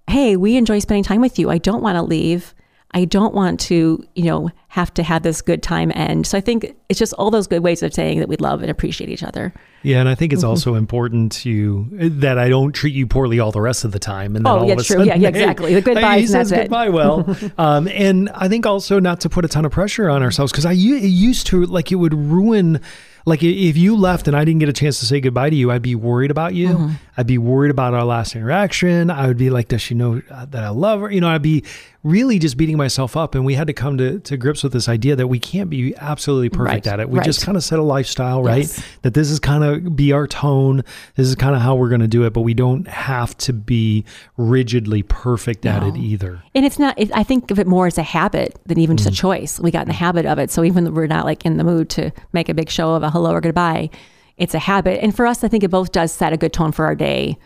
hey, 0.09 0.37
we 0.37 0.57
enjoy 0.57 0.79
spending 0.79 1.03
time 1.03 1.21
with 1.21 1.39
you. 1.39 1.51
I 1.51 1.59
don't 1.59 1.83
want 1.83 1.97
to 1.97 2.03
leave. 2.03 2.55
I 2.97 3.07
don't 3.07 3.35
want 3.35 3.59
to, 3.61 4.05
you 4.15 4.25
know, 4.27 4.51
have 4.69 4.95
to 4.95 5.03
have 5.03 5.25
this 5.25 5.43
good 5.43 5.65
time 5.65 5.91
end. 5.97 6.29
So 6.29 6.39
I 6.39 6.41
think 6.41 6.77
it's 6.89 6.99
just 6.99 7.13
all 7.15 7.29
those 7.33 7.49
good 7.49 7.61
ways 7.65 7.83
of 7.83 7.93
saying 7.93 8.21
that 8.21 8.29
we 8.29 8.37
love 8.37 8.63
and 8.63 8.71
appreciate 8.71 9.11
each 9.11 9.25
other. 9.25 9.53
Yeah, 9.83 9.99
and 9.99 10.09
I 10.09 10.15
think 10.15 10.33
it's 10.33 10.43
Mm-hmm. 10.43 10.51
also 10.51 10.75
important 10.77 11.33
to 11.33 11.89
that 12.21 12.39
I 12.39 12.49
don't 12.49 12.73
treat 12.73 12.95
you 12.95 13.09
poorly 13.09 13.41
all 13.41 13.51
the 13.51 13.61
rest 13.61 13.85
of 13.85 13.91
the 13.91 13.99
time. 13.99 14.37
And 14.37 14.47
then 14.47 14.53
Oh, 14.53 14.59
all 14.61 14.67
yeah, 14.67 14.75
of 14.75 14.79
a 14.79 14.85
true. 14.85 14.95
sudden, 14.99 15.07
Yeah, 15.09 15.17
yeah, 15.17 15.29
exactly. 15.29 15.75
The 15.75 15.83
goodbyes 15.83 16.21
he 16.21 16.27
says 16.29 16.51
that's 16.51 16.61
it. 16.61 16.65
goodbye 16.67 16.91
well. 16.91 17.37
um, 17.59 17.89
and 17.89 18.31
I 18.31 18.47
think 18.47 18.65
also 18.65 19.01
not 19.01 19.21
to 19.23 19.29
put 19.29 19.45
a 19.45 19.49
ton 19.49 19.65
of 19.65 19.73
pressure 19.73 20.09
on 20.09 20.23
ourselves 20.23 20.53
because 20.53 20.65
I 20.67 20.73
it 20.73 20.77
used 20.77 21.49
to 21.49 21.65
like 21.67 21.91
it 21.91 21.97
would 21.97 22.15
ruin 22.15 22.81
Like 23.27 23.43
if 23.43 23.77
you 23.77 23.97
left 23.97 24.29
and 24.29 24.37
I 24.37 24.45
didn't 24.45 24.61
get 24.61 24.69
a 24.69 24.73
chance 24.73 25.01
to 25.01 25.07
say 25.07 25.21
goodbye 25.21 25.51
to 25.51 25.57
you, 25.57 25.71
I'd 25.71 25.83
be 25.83 25.95
worried 25.95 26.31
about 26.31 26.55
you. 26.55 26.69
Mm-hmm. 26.69 26.95
I'd 27.17 27.27
be 27.27 27.39
worried 27.39 27.71
about 27.71 27.95
our 27.95 28.05
last 28.05 28.35
interaction. 28.35 29.09
I 29.11 29.27
would 29.27 29.39
be 29.39 29.49
like, 29.51 29.69
does 29.69 29.81
she 29.81 29.95
know 29.95 30.21
uh, 30.31 30.45
that 30.47 30.65
I 30.65 30.69
love 30.69 31.01
her? 31.01 31.11
You 31.11 31.21
know, 31.21 31.29
I'd 31.29 31.43
be 31.43 31.65
really 32.03 32.39
just 32.39 32.59
beating 32.59 32.77
myself 32.77 33.17
up. 33.17 33.35
And 33.35 33.47
we 33.47 33.55
had 33.55 33.67
to 33.69 33.73
come 33.73 33.97
to, 33.97 34.19
to 34.21 34.37
grips 34.37 34.63
with 34.63 34.73
this 34.73 34.91
idea 34.91 35.17
that 35.17 35.29
we 35.29 35.39
can't 35.39 35.71
be 35.71 35.97
absolutely 35.97 36.51
perfect 36.51 36.87
Right, 36.87 36.93
at 36.93 37.01
it. 37.01 37.09
We 37.09 37.21
just 37.21 37.47
kind 37.47 37.57
of 37.57 37.65
set 37.65 37.79
a 37.79 37.83
lifestyle, 37.83 38.43
right? 38.43 38.59
Yes. 38.59 38.85
That 39.03 39.15
this 39.15 39.31
is 39.31 39.39
kind 39.39 39.65
of 39.65 39.97
be 39.97 40.13
our 40.13 40.27
tone. 40.27 40.83
This 41.15 41.29
is 41.29 41.35
kind 41.35 41.57
of 41.57 41.63
how 41.63 41.77
we're 41.77 41.89
going 41.89 42.03
to 42.03 42.09
do 42.09 42.25
it, 42.25 42.35
but 42.35 42.43
we 42.43 42.53
don't 42.53 42.87
have 42.89 43.35
to 43.39 43.55
be 43.55 44.05
rigidly 44.37 45.03
perfect 45.03 45.65
at 45.65 45.83
it 45.83 45.97
either. 45.97 46.43
And 46.55 46.67
it's 46.67 46.79
not, 46.79 46.99
it, 46.99 47.11
I 47.15 47.23
think 47.23 47.51
of 47.51 47.59
it 47.59 47.67
more 47.67 47.87
as 47.87 47.97
a 47.97 48.03
habit 48.03 48.59
than 48.67 48.79
even 48.79 48.99
just 48.99 49.09
a 49.09 49.13
choice. 49.13 49.59
We 49.59 49.71
got 49.71 49.83
in 49.83 49.89
the 49.89 49.95
habit 49.95 50.27
of 50.27 50.39
it. 50.39 50.51
So 50.51 50.63
even 50.63 50.85
though 50.85 50.91
we're 50.91 51.07
not 51.07 51.25
like 51.25 51.47
in 51.47 51.57
the 51.57 51.65
mood 51.65 51.89
to 51.91 52.13
make 52.35 52.51
a 52.51 52.55
big 52.55 52.69
show 52.69 52.95
of 52.95 53.03
a 53.03 53.14
hello 53.15 53.31
or 53.31 53.41
goodbye, 53.41 53.89
it's 54.37 54.55
a 54.55 54.59
habit. 54.59 55.01
And 55.01 55.15
for 55.15 55.25
us, 55.25 55.45
I 55.45 55.49
think 55.49 55.63
it 55.63 55.71
both 55.71 55.93
does 55.93 56.13
set 56.13 56.33
a 56.33 56.37
good 56.37 56.53
tone 56.53 56.73
for 56.73 56.85
our 56.85 56.97
day. 56.97 57.39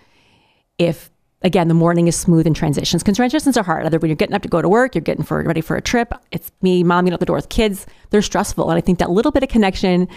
If, 0.79 1.11
again, 1.43 1.69
the 1.69 1.75
morning 1.75 2.09
is 2.09 2.17
smooth 2.17 2.47
in 2.47 2.55
transitions, 2.55 3.03
because 3.03 3.19
transitions 3.19 3.59
are 3.59 3.63
hard. 3.63 3.85
Either 3.85 3.99
when 3.99 4.09
you're 4.09 4.17
getting 4.17 4.35
up 4.35 4.41
to 4.43 4.49
go 4.49 4.63
to 4.63 4.69
work, 4.69 4.95
you're 4.95 5.03
getting 5.03 5.25
for 5.25 5.43
ready 5.43 5.61
for 5.61 5.77
a 5.77 5.83
trip. 5.83 6.15
It's 6.33 6.51
me, 6.63 6.83
mom, 6.83 7.05
getting 7.05 7.13
out 7.13 7.21
the 7.21 7.27
door 7.27 7.37
with 7.37 7.51
kids. 7.51 7.87
They're 8.09 8.23
stressful. 8.23 8.71
And 8.71 8.79
I 8.79 8.81
think 8.81 8.99
that 8.99 9.11
little 9.11 9.31
bit 9.31 9.43
of 9.43 9.51
connection 9.51 10.09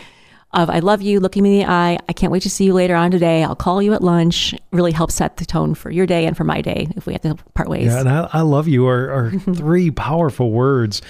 of 0.53 0.69
I 0.69 0.79
love 0.79 1.01
you, 1.01 1.19
looking 1.19 1.43
me 1.43 1.59
in 1.61 1.67
the 1.67 1.71
eye, 1.71 1.97
I 2.07 2.13
can't 2.13 2.31
wait 2.31 2.43
to 2.43 2.49
see 2.49 2.63
you 2.63 2.73
later 2.73 2.95
on 2.95 3.11
today. 3.11 3.43
I'll 3.43 3.55
call 3.55 3.81
you 3.81 3.93
at 3.93 4.01
lunch 4.01 4.55
really 4.71 4.91
helps 4.93 5.15
set 5.15 5.35
the 5.35 5.45
tone 5.45 5.75
for 5.75 5.91
your 5.91 6.05
day 6.05 6.25
and 6.25 6.37
for 6.37 6.45
my 6.45 6.61
day 6.61 6.87
if 6.95 7.05
we 7.05 7.13
have 7.13 7.21
to 7.23 7.35
part 7.53 7.67
ways. 7.67 7.87
Yeah, 7.87 7.99
and 7.99 8.09
I, 8.09 8.29
I 8.31 8.41
love 8.41 8.69
you 8.69 8.87
are, 8.87 9.09
are 9.11 9.31
three 9.55 9.91
powerful 9.91 10.51
words. 10.51 11.01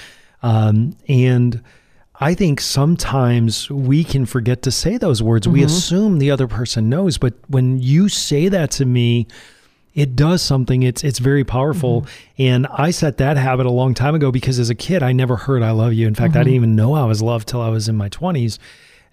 Um, 0.41 0.97
and 1.07 1.61
I 2.21 2.35
think 2.35 2.61
sometimes 2.61 3.67
we 3.71 4.03
can 4.03 4.27
forget 4.27 4.61
to 4.61 4.71
say 4.71 4.97
those 4.97 5.23
words. 5.23 5.47
We 5.47 5.59
mm-hmm. 5.59 5.65
assume 5.65 6.19
the 6.19 6.29
other 6.29 6.47
person 6.47 6.87
knows, 6.87 7.17
but 7.17 7.33
when 7.47 7.79
you 7.79 8.09
say 8.09 8.47
that 8.47 8.69
to 8.71 8.85
me, 8.85 9.25
it 9.95 10.15
does 10.15 10.43
something. 10.43 10.83
It's 10.83 11.03
it's 11.03 11.17
very 11.17 11.43
powerful. 11.43 12.03
Mm-hmm. 12.03 12.41
And 12.43 12.67
I 12.67 12.91
set 12.91 13.17
that 13.17 13.37
habit 13.37 13.65
a 13.65 13.71
long 13.71 13.95
time 13.95 14.13
ago 14.13 14.31
because 14.31 14.59
as 14.59 14.69
a 14.69 14.75
kid, 14.75 15.01
I 15.01 15.13
never 15.13 15.35
heard 15.35 15.63
I 15.63 15.71
love 15.71 15.93
you. 15.93 16.07
In 16.07 16.13
fact, 16.13 16.35
I 16.35 16.39
didn't 16.39 16.49
mm-hmm. 16.49 16.55
even 16.55 16.75
know 16.75 16.93
I 16.93 17.05
was 17.05 17.23
loved 17.23 17.47
till 17.47 17.61
I 17.61 17.69
was 17.69 17.89
in 17.89 17.97
my 17.97 18.07
twenties. 18.07 18.59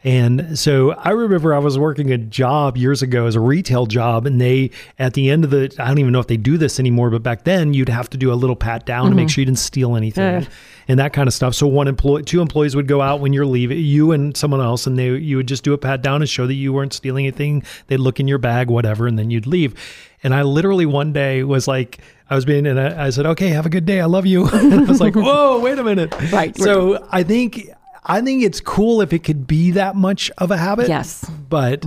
And 0.05 0.57
so 0.57 0.93
I 0.93 1.11
remember 1.11 1.53
I 1.53 1.59
was 1.59 1.77
working 1.77 2.13
a 2.13 2.19
job 2.19 2.77
years 2.77 3.03
ago 3.03 3.27
as 3.27 3.35
a 3.35 3.41
retail 3.41 3.87
job, 3.87 4.27
and 4.27 4.41
they, 4.41 4.71
at 4.99 5.15
the 5.15 5.29
end 5.29 5.45
of 5.45 5.51
the, 5.51 5.75
I 5.79 5.89
don't 5.89 5.99
even 5.99 6.13
know 6.13 6.21
if 6.21 6.29
they 6.29 6.37
do 6.37 6.57
this 6.57 6.79
anymore, 6.79 7.11
but 7.11 7.23
back 7.25 7.45
then 7.45 7.75
you'd 7.75 7.89
have 7.89 8.09
to 8.11 8.17
do 8.17 8.33
a 8.33 8.35
little 8.35 8.55
pat 8.55 8.87
down 8.87 9.11
to 9.11 9.17
make 9.17 9.27
mm-hmm. 9.27 9.29
sure 9.29 9.43
you 9.43 9.47
didn't 9.47 9.59
steal 9.59 9.97
anything 9.97 10.47
and 10.89 10.99
that 10.99 11.13
kind 11.13 11.29
of 11.29 11.35
stuff. 11.35 11.55
So 11.55 11.67
one 11.67 11.87
employee, 11.87 12.23
two 12.23 12.41
employees 12.41 12.75
would 12.75 12.89
go 12.89 13.03
out 13.03 13.21
when 13.21 13.33
you're 13.33 13.47
leaving, 13.47 13.79
you 13.79 14.13
and 14.13 14.37
someone 14.37 14.61
else, 14.61 14.87
and 14.87 14.99
they, 14.99 15.17
you 15.17 15.37
would 15.37 15.47
just 15.49 15.63
do 15.63 15.75
a 15.75 15.79
pat 15.79 16.03
down 16.03 16.23
and 16.23 16.29
show 16.29 16.47
that 16.47 16.55
you 16.55 16.73
weren't 16.73 16.95
stealing 16.95 17.27
anything. 17.27 17.63
They'd 17.89 17.99
look 17.99 18.19
in 18.19 18.27
your 18.27 18.39
bag, 18.39 18.71
whatever, 18.71 19.07
and 19.07 19.19
then 19.19 19.31
you'd 19.31 19.47
leave. 19.47 19.75
And 20.23 20.35
I 20.35 20.43
literally 20.43 20.87
one 20.87 21.13
day 21.13 21.45
was 21.45 21.69
like, 21.69 21.99
I 22.31 22.35
was 22.35 22.45
being, 22.45 22.67
and 22.67 22.81
I, 22.81 23.07
I 23.07 23.11
said, 23.11 23.27
okay, 23.27 23.49
have 23.51 23.67
a 23.67 23.71
good 23.71 23.85
day. 23.85 24.01
I 24.01 24.07
love 24.07 24.27
you. 24.27 24.49
and 24.53 24.75
I 24.75 24.83
was 24.83 25.01
like, 25.01 25.15
whoa, 25.17 25.61
wait 25.61 25.79
a 25.79 25.85
minute. 25.85 26.15
Right. 26.33 26.57
So 26.57 27.07
I 27.11 27.23
think, 27.23 27.69
I 28.09 28.21
think 28.23 28.43
it's 28.43 28.61
cool 28.61 29.01
if 29.03 29.13
it 29.13 29.23
could 29.23 29.47
be 29.47 29.71
that 29.73 29.95
much 29.95 30.31
of 30.39 30.51
a 30.51 30.57
habit. 30.57 30.89
Yes. 30.89 31.29
But 31.49 31.85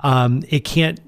um, 0.00 0.42
it 0.48 0.60
can't 0.64 1.00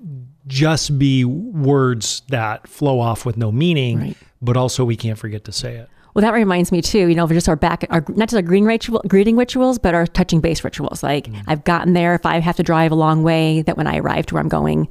just 0.47 0.99
be 0.99 1.25
words 1.25 2.23
that 2.29 2.67
flow 2.69 3.01
off 3.01 3.25
with 3.25 3.37
no 3.37 3.51
meaning, 3.53 3.99
Right. 4.01 4.17
but 4.43 4.57
also 4.57 4.85
we 4.85 4.97
can't 4.97 5.19
forget 5.19 5.45
to 5.45 5.53
say 5.53 5.77
it. 5.77 5.89
Well, 6.15 6.23
that 6.23 6.33
reminds 6.33 6.71
me 6.71 6.81
too. 6.81 7.09
You 7.09 7.15
know, 7.17 7.27
just 7.27 7.49
our 7.49 7.57
back, 7.57 7.85
our 7.91 8.05
not 8.09 8.29
just 8.29 8.35
our 8.37 8.43
green 8.43 8.65
ritual, 8.65 9.03
greeting 9.09 9.37
rituals, 9.37 9.79
but 9.79 9.95
our 9.95 10.07
touching 10.07 10.41
base 10.41 10.63
rituals. 10.63 11.03
Like 11.03 11.29
I've 11.49 11.65
gotten 11.65 11.93
there. 11.93 12.15
If 12.15 12.25
I 12.25 12.39
have 12.39 12.57
to 12.57 12.63
drive 12.63 12.93
a 12.93 12.95
long 12.95 13.23
way, 13.25 13.63
that 13.63 13.77
when 13.77 13.87
I 13.89 13.99
arrive 13.99 14.27
to 14.27 14.35
where 14.35 14.41
I'm 14.41 14.49
going, 14.49 14.89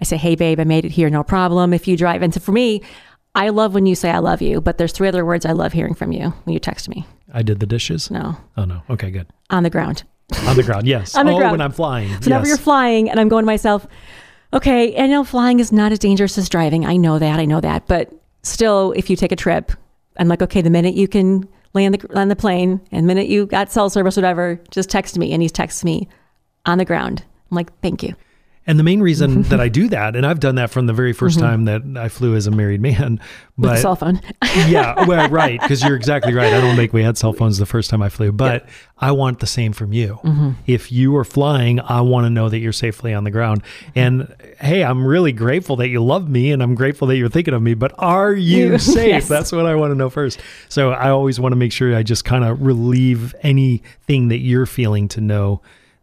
I 0.00 0.04
say, 0.04 0.16
"Hey, 0.16 0.34
babe, 0.34 0.58
I 0.58 0.64
made 0.64 0.86
it 0.86 0.92
here. 0.92 1.10
No 1.10 1.22
problem." 1.24 1.74
If 1.74 1.86
you 1.86 1.96
drive, 1.96 2.22
and 2.22 2.32
so 2.32 2.40
for 2.40 2.52
me, 2.52 2.80
I 3.34 3.50
love 3.50 3.74
when 3.74 3.84
you 3.84 3.94
say 3.94 4.10
"I 4.10 4.18
love 4.20 4.40
you," 4.40 4.62
but 4.62 4.78
there's 4.78 4.92
three 4.92 5.08
other 5.08 5.26
words 5.26 5.44
I 5.44 5.52
love 5.52 5.74
hearing 5.74 5.92
from 5.94 6.10
you 6.10 6.30
when 6.44 6.54
you 6.54 6.58
text 6.60 6.88
me. 6.88 7.04
I 7.32 7.42
did 7.42 7.60
the 7.60 7.66
dishes. 7.66 8.10
No, 8.10 8.36
Oh 8.56 8.64
no. 8.64 8.82
Okay, 8.90 9.10
good. 9.10 9.26
on 9.50 9.62
the 9.62 9.70
ground. 9.70 10.04
On 10.46 10.56
the 10.56 10.62
ground, 10.62 10.86
yes. 10.86 11.14
On 11.16 11.26
the 11.26 11.32
oh, 11.32 11.38
ground. 11.38 11.52
when 11.52 11.60
I'm 11.60 11.72
flying. 11.72 12.08
So 12.08 12.18
whenever 12.24 12.46
yes. 12.46 12.48
you're 12.48 12.56
flying, 12.56 13.10
and 13.10 13.20
I'm 13.20 13.28
going 13.28 13.42
to 13.42 13.46
myself, 13.46 13.86
okay, 14.52 14.96
I 14.98 15.06
know 15.06 15.24
flying 15.24 15.60
is 15.60 15.72
not 15.72 15.92
as 15.92 15.98
dangerous 15.98 16.38
as 16.38 16.48
driving. 16.48 16.86
I 16.86 16.96
know 16.96 17.18
that. 17.18 17.38
I 17.38 17.44
know 17.44 17.60
that. 17.60 17.86
But 17.86 18.12
still, 18.42 18.92
if 18.96 19.10
you 19.10 19.16
take 19.16 19.32
a 19.32 19.36
trip, 19.36 19.72
I'm 20.18 20.28
like, 20.28 20.42
okay, 20.42 20.62
the 20.62 20.70
minute 20.70 20.94
you 20.94 21.08
can 21.08 21.48
land 21.74 21.94
the 21.94 22.14
land 22.14 22.30
the 22.30 22.36
plane, 22.36 22.80
and 22.90 23.04
the 23.04 23.06
minute 23.06 23.28
you 23.28 23.46
got 23.46 23.72
cell 23.72 23.90
service, 23.90 24.16
whatever, 24.16 24.60
just 24.70 24.90
text 24.90 25.18
me. 25.18 25.32
And 25.32 25.42
he 25.42 25.48
texts 25.48 25.84
me 25.84 26.08
on 26.66 26.78
the 26.78 26.84
ground. 26.84 27.24
I'm 27.50 27.56
like, 27.56 27.78
thank 27.80 28.02
you. 28.02 28.14
And 28.66 28.78
the 28.78 28.84
main 28.84 29.00
reason 29.00 29.42
that 29.50 29.60
I 29.60 29.68
do 29.68 29.88
that, 29.88 30.14
and 30.14 30.24
I've 30.24 30.38
done 30.40 30.54
that 30.54 30.70
from 30.70 30.86
the 30.86 30.92
very 30.92 31.12
1st 31.12 31.40
time 31.40 31.64
that 31.64 31.82
I 32.00 32.08
flew 32.08 32.36
as 32.36 32.46
a 32.46 32.50
married 32.50 32.80
man, 32.80 33.20
With 33.56 33.70
a 33.70 33.72
but 33.74 33.78
cell 33.80 33.96
phone. 33.96 34.20
yeah, 34.68 35.04
well, 35.06 35.28
right, 35.28 35.60
because 35.60 35.82
you're 35.82 35.96
exactly 35.96 36.32
right. 36.32 36.52
I 36.52 36.60
don't 36.60 36.76
think 36.76 36.92
we 36.92 37.02
had 37.02 37.18
cell 37.18 37.32
phones 37.32 37.58
the 37.58 37.66
first 37.66 37.90
time 37.90 38.02
I 38.02 38.08
flew, 38.08 38.30
but 38.32 38.66
I 38.98 39.10
want 39.12 39.40
the 39.40 39.46
same 39.46 39.72
from 39.72 39.92
you. 39.92 40.20
Mm-hmm. 40.22 40.50
If 40.66 40.92
you 40.92 41.14
are 41.16 41.24
flying, 41.24 41.80
I 41.80 42.00
want 42.02 42.24
to 42.26 42.30
know 42.30 42.48
that 42.48 42.58
you're 42.60 42.72
safely 42.72 43.12
on 43.12 43.24
the 43.24 43.30
ground. 43.30 43.62
And 43.96 44.34
hey, 44.60 44.84
I'm 44.84 45.04
really 45.04 45.32
grateful 45.32 45.76
that 45.76 45.88
you 45.88 46.02
love 46.02 46.28
me, 46.28 46.52
and 46.52 46.62
I'm 46.62 46.74
grateful 46.74 47.08
that 47.08 47.16
you're 47.16 47.28
thinking 47.28 47.54
of 47.54 47.62
me. 47.62 47.74
But 47.74 47.92
are 47.98 48.32
you 48.32 48.72
You- 48.72 48.78
safe? 48.78 49.08
yes. 49.08 49.28
That's 49.28 49.50
what 49.52 49.66
I 49.66 49.74
want 49.74 49.90
to 49.90 49.96
know 49.96 50.08
first. 50.08 50.40
So 50.68 50.92
I 50.92 51.10
always 51.10 51.38
want 51.40 51.52
to 51.52 51.56
make 51.56 51.72
sure 51.72 51.94
I 51.96 52.02
just 52.04 52.24
kind 52.24 52.44
of 52.44 52.62
relieve 52.62 53.34
anything 53.42 54.28
that 54.28 54.38
you're 54.38 54.66
feeling 54.66 55.08
to 55.08 55.20
know 55.20 55.60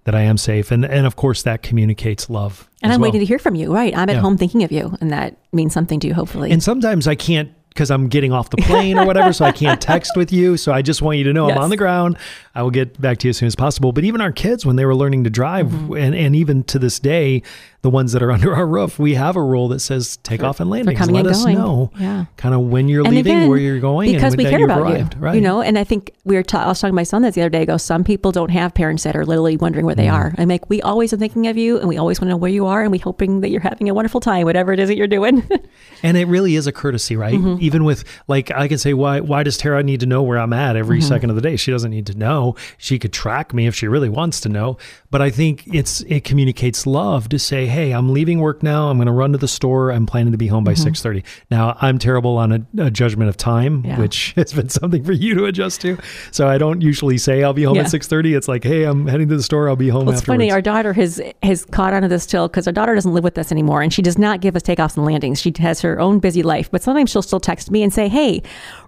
that 0.10 0.18
I 0.18 0.22
am 0.24 0.38
safe, 0.38 0.72
and 0.72 0.84
and 0.84 1.06
of 1.06 1.16
course 1.16 1.44
that 1.44 1.62
communicates 1.62 2.32
love. 2.32 2.68
And 2.82 2.92
I'm 2.92 3.00
well. 3.00 3.10
waiting 3.10 3.20
to 3.20 3.25
hear 3.28 3.38
from 3.38 3.54
you. 3.54 3.72
Right. 3.72 3.96
I'm 3.96 4.10
at 4.10 4.16
Yeah. 4.16 4.22
home 4.22 4.38
thinking 4.38 4.63
of 4.63 4.72
you. 4.72 4.98
And 5.01 5.12
that 5.12 5.36
means 5.54 5.72
something 5.72 6.00
to 6.00 6.08
you, 6.08 6.16
hopefully. 6.16 6.50
And 6.50 6.63
sometimes 6.63 7.08
I 7.08 7.13
can't 7.13 7.51
because 7.69 7.91
I'm 7.91 8.07
getting 8.07 8.31
off 8.33 8.49
the 8.49 8.57
plane 8.57 8.97
or 8.99 9.05
whatever, 9.05 9.31
so 9.31 9.45
I 9.45 9.51
can't 9.51 9.79
text 9.93 10.11
with 10.17 10.31
you. 10.33 10.57
So 10.57 10.71
I 10.73 10.81
just 10.81 11.01
want 11.01 11.17
you 11.17 11.23
to 11.25 11.33
know 11.33 11.47
Yes. 11.47 11.57
I'm 11.57 11.63
on 11.63 11.69
the 11.69 11.77
ground. 11.77 12.17
I 12.55 12.61
will 12.63 12.71
get 12.71 12.99
back 12.99 13.19
to 13.19 13.27
you 13.27 13.29
as 13.29 13.38
soon 13.38 13.47
as 13.47 13.55
possible. 13.55 13.91
But 13.93 14.03
even 14.03 14.19
our 14.21 14.31
kids, 14.33 14.65
when 14.65 14.75
they 14.75 14.85
were 14.85 14.95
learning 14.95 15.23
to 15.25 15.29
drive, 15.29 15.67
Mm-hmm. 15.67 15.93
and, 15.93 16.15
and 16.15 16.35
even 16.35 16.63
to 16.65 16.79
this 16.79 16.99
day, 16.99 17.41
the 17.81 17.89
ones 17.89 18.11
that 18.11 18.21
are 18.21 18.31
under 18.38 18.53
our 18.55 18.67
roof, 18.67 18.99
we 18.99 19.13
have 19.15 19.35
a 19.38 19.41
rule 19.43 19.69
that 19.69 19.79
says 19.79 20.17
take 20.17 20.43
off 20.43 20.59
and 20.59 20.69
landings. 20.69 20.97
coming 20.99 21.15
Let 21.15 21.25
and 21.27 21.35
us 21.35 21.43
going. 21.45 21.57
know 21.57 21.91
Yeah. 21.97 22.25
kind 22.38 22.53
of 22.53 22.61
when 22.61 22.89
you're 22.89 23.05
And 23.05 23.15
leaving, 23.15 23.35
again, 23.38 23.49
where 23.49 23.57
you're 23.57 23.79
going, 23.79 24.11
because 24.13 24.33
and 24.33 24.43
we 24.43 24.49
care 24.49 24.65
about 24.65 24.81
arrived. 24.81 25.13
you, 25.15 25.21
Right. 25.21 25.35
you 25.35 25.41
know. 25.41 25.61
And 25.61 25.77
I 25.77 25.83
think 25.85 26.11
we 26.25 26.35
were. 26.35 26.43
Ta- 26.43 26.63
I 26.65 26.67
was 26.67 26.81
talking 26.81 26.91
to 26.91 26.95
my 26.95 27.03
son 27.03 27.21
this 27.21 27.35
the 27.35 27.41
other 27.41 27.49
day. 27.49 27.61
I 27.61 27.65
go, 27.65 27.77
some 27.77 28.03
people 28.03 28.31
don't 28.33 28.49
have 28.51 28.73
parents 28.73 29.03
that 29.03 29.15
are 29.15 29.25
literally 29.25 29.55
wondering 29.55 29.85
where 29.85 29.95
they 29.95 30.07
Mm. 30.07 30.13
are. 30.13 30.35
I'm 30.38 30.49
like, 30.49 30.69
we 30.69 30.81
always 30.81 31.13
are 31.13 31.17
thinking 31.17 31.47
of 31.47 31.55
you, 31.55 31.77
and 31.79 31.88
we 31.88 31.97
always 31.97 32.19
want 32.19 32.27
to 32.27 32.31
know 32.31 32.38
where 32.38 32.51
you 32.51 32.65
are, 32.65 32.81
and 32.81 32.91
we 32.91 32.97
hoping 32.97 33.39
that 33.41 33.49
you're 33.51 33.61
having 33.61 33.88
a 33.88 33.93
wonderful 33.93 34.19
time, 34.19 34.43
whatever 34.45 34.73
it 34.73 34.79
is 34.79 34.89
that 34.89 34.97
you're 34.97 35.07
doing. 35.07 35.47
And 36.01 36.15
it 36.15 36.27
really 36.27 36.55
is 36.55 36.65
a 36.65 36.71
courtesy, 36.71 37.17
right? 37.17 37.33
Mm-hmm. 37.33 37.59
Even 37.60 37.84
with 37.84 38.04
like 38.28 38.51
I 38.51 38.68
can 38.68 38.78
say, 38.78 38.94
why 38.94 39.20
why 39.20 39.44
does 39.44 39.58
Tara 39.58 39.84
need 39.84 40.00
to 40.01 40.06
know 40.06 40.24
where 40.24 40.38
I'm 40.39 40.54
at 40.54 40.75
every 40.75 41.00
Mm-hmm. 41.00 41.08
second 41.08 41.30
of 41.30 41.36
the 41.36 41.42
day? 41.42 41.56
She 41.56 41.72
doesn't 41.72 41.92
need 41.92 42.06
to 42.08 42.18
know. 42.18 42.56
She 42.78 43.00
could 43.00 43.13
track 43.13 43.54
me 43.54 43.68
if 43.68 43.75
she 43.75 43.88
really 43.88 44.10
wants 44.10 44.39
to 44.42 44.50
know. 44.50 44.78
But 45.12 45.22
I 45.22 45.30
think 45.30 45.63
it's 45.74 46.01
it 46.01 46.24
communicates 46.24 46.86
love 46.86 47.30
to 47.30 47.39
say, 47.39 47.66
hey, 47.68 47.92
I'm 47.92 48.13
leaving 48.13 48.39
work 48.39 48.63
now. 48.63 48.89
I'm 48.89 48.98
going 48.98 49.08
to 49.08 49.12
run 49.12 49.32
to 49.32 49.38
the 49.38 49.48
store. 49.48 49.92
I'm 49.92 50.06
planning 50.06 50.32
to 50.32 50.38
be 50.38 50.48
home 50.48 50.63
by 50.63 50.74
six 50.74 51.01
thirty. 51.01 51.24
Now 51.51 51.78
I'm 51.82 51.98
terrible 52.00 52.38
on 52.38 52.51
a, 52.51 52.86
a 52.86 52.92
judgment 52.92 53.30
of 53.30 53.38
time, 53.38 53.80
Mm-hmm. 53.80 53.88
Yeah. 53.89 54.00
which 54.00 54.34
has 54.36 54.54
been 54.54 54.70
something 54.70 55.04
for 55.04 55.12
you 55.13 55.34
to 55.36 55.46
adjust 55.46 55.82
to. 55.82 55.98
So 56.32 56.48
I 56.48 56.58
don't 56.58 56.82
usually 56.82 57.18
say 57.18 57.44
I'll 57.44 57.54
be 57.54 57.63
home 57.63 57.75
Yeah. 57.75 57.84
at 57.84 57.89
six 57.89 58.08
thirty. 58.08 58.34
It's 58.34 58.48
like, 58.48 58.63
hey, 58.63 58.84
I'm 58.84 59.08
heading 59.08 59.28
to 59.30 59.38
the 59.38 59.44
store. 59.44 59.70
I'll 59.70 59.75
be 59.75 59.89
home 59.89 60.06
Well, 60.06 60.13
it's 60.13 60.22
afterwards. 60.22 60.38
funny. 60.39 60.51
Our 60.51 60.62
daughter 60.62 60.94
has 60.94 61.22
has 61.44 61.66
caught 61.66 61.94
onto 61.94 62.08
this 62.08 62.24
still 62.24 62.48
because 62.48 62.68
our 62.68 62.74
daughter 62.74 62.94
doesn't 62.96 63.13
live 63.13 63.24
with 63.24 63.38
us 63.38 63.51
anymore, 63.51 63.82
and 63.82 63.94
she 63.94 64.01
does 64.01 64.18
not 64.18 64.42
give 64.42 64.56
us 64.56 64.62
takeoffs 64.63 64.96
and 64.98 65.06
landings. 65.06 65.39
She 65.42 65.54
has 65.60 65.82
her 65.82 66.00
own 66.00 66.20
busy 66.20 66.44
life, 66.44 66.70
but 66.72 66.82
sometimes 66.84 67.10
she'll 67.10 67.22
still 67.22 67.39
text 67.50 67.72
me 67.72 67.82
and 67.84 67.91
say, 67.94 68.08
"Hey, 68.08 68.41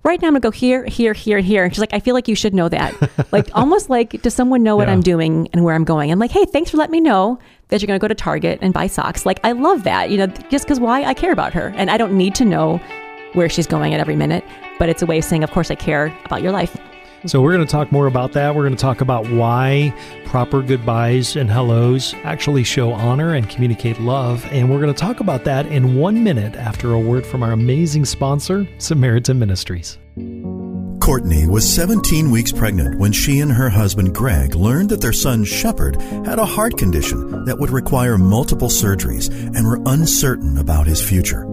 right 0.03 0.22
now 0.22 0.27
I'm 0.27 0.34
gonna 0.34 0.41
go 0.41 0.51
here, 0.51 0.86
here, 0.86 1.13
here, 1.13 1.38
and 1.38 1.46
here." 1.46 1.63
And 1.63 1.74
she's 1.74 1.80
like, 1.86 1.94
"I 1.94 2.00
feel 2.00 2.13
like 2.13 2.27
you 2.27 2.36
should 2.36 2.53
know 2.53 2.70
that." 2.70 2.91
like 3.32 3.50
almost 3.62 3.89
like, 3.89 4.22
does 4.22 4.34
someone 4.34 4.62
know 4.63 4.75
what 4.75 4.88
Yeah. 4.88 4.94
I'm 4.94 5.01
doing 5.01 5.48
and 5.53 5.63
where 5.63 5.75
I'm 5.75 5.84
going? 5.84 6.12
I'm 6.12 6.20
like, 6.20 6.32
"Hey, 6.32 6.46
thanks 6.46 6.70
for 6.72 6.77
letting 6.77 6.91
me 6.91 7.01
know 7.01 7.39
that 7.70 7.82
you're 7.82 7.88
gonna 7.88 8.00
go 8.08 8.08
to 8.08 8.15
Target 8.30 8.60
and 8.62 8.74
buy 8.74 8.88
socks." 8.88 9.25
Like, 9.25 9.39
I 9.44 9.51
love 9.53 9.84
that. 9.84 10.10
You 10.12 10.18
know, 10.20 10.27
just 10.53 10.65
because 10.65 10.80
why 10.80 11.03
I 11.03 11.13
care 11.13 11.32
about 11.32 11.53
her, 11.53 11.74
and 11.75 11.89
I 11.89 11.98
don't 11.98 12.13
need 12.13 12.36
to 12.36 12.46
know 12.46 12.80
where 13.34 13.50
she's 13.50 13.68
going 13.68 13.94
at 13.94 14.00
every 14.00 14.15
minute, 14.15 14.44
but 14.77 14.89
it's 14.89 15.01
a 15.01 15.06
way 15.06 15.18
of 15.18 15.24
saying, 15.24 15.44
"Of 15.44 15.51
course, 15.51 15.72
I 15.72 15.75
care 15.75 16.13
about 16.25 16.41
your 16.41 16.51
life." 16.51 16.75
So 17.28 17.40
we're 17.40 17.54
going 17.54 17.66
to 17.66 17.72
talk 17.72 17.92
more 17.92 18.08
about 18.08 18.32
that. 18.34 18.56
We're 18.56 18.63
going 18.63 18.75
to 18.75 18.82
talk 18.82 19.01
about 19.01 19.30
why 19.30 19.94
proper 20.25 20.63
goodbyes 20.63 21.36
and 21.36 21.51
hellos 21.51 22.16
actually 22.24 22.63
show 22.63 22.94
honor 22.94 23.36
and 23.36 23.48
communicate 23.48 24.00
love. 24.00 24.44
And 24.51 24.72
we're 24.72 24.82
going 24.82 24.94
to 24.94 25.00
talk 25.00 25.20
about 25.20 25.44
that 25.44 25.68
in 25.68 25.96
one 25.96 26.24
minute 26.24 26.56
after 26.56 26.94
a 26.94 27.00
word 27.00 27.24
from 27.25 27.44
our 27.44 27.51
amazing 27.51 28.06
sponsor, 28.06 28.68
Samaritan 28.80 29.38
Ministries. 29.38 30.00
Courtney 31.00 31.48
was 31.48 31.72
17 31.72 32.32
weeks 32.32 32.51
pregnant 32.51 33.00
when 33.00 33.12
she 33.12 33.40
and 33.40 33.51
her 33.51 33.70
husband 33.70 34.16
Greg 34.16 34.56
learned 34.56 34.90
that 34.90 35.01
their 35.01 35.13
son 35.13 35.44
Shepard 35.44 36.01
had 36.25 36.40
a 36.40 36.46
heart 36.46 36.78
condition 36.78 37.46
that 37.46 37.58
would 37.58 37.70
require 37.72 38.18
multiple 38.18 38.70
surgeries 38.70 39.30
and 39.56 39.66
were 39.66 39.82
uncertain 39.86 40.58
about 40.58 40.88
his 40.88 41.08
future. 41.08 41.50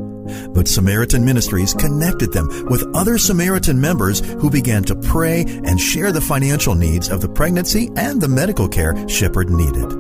But 0.51 0.69
Samaritan 0.69 1.25
Ministries 1.25 1.75
connected 1.75 2.33
them 2.33 2.49
with 2.67 2.85
other 2.95 3.19
Samaritan 3.19 3.81
members 3.81 4.21
who 4.21 4.51
began 4.51 4.85
to 4.85 4.97
pray 4.97 5.45
and 5.65 5.81
share 5.81 6.13
the 6.13 6.21
financial 6.21 6.75
needs 6.75 7.09
of 7.09 7.21
the 7.21 7.29
pregnancy 7.29 7.91
and 7.97 8.21
the 8.21 8.29
medical 8.29 8.69
care 8.69 8.95
Shepherd 9.09 9.51
needed. 9.51 9.93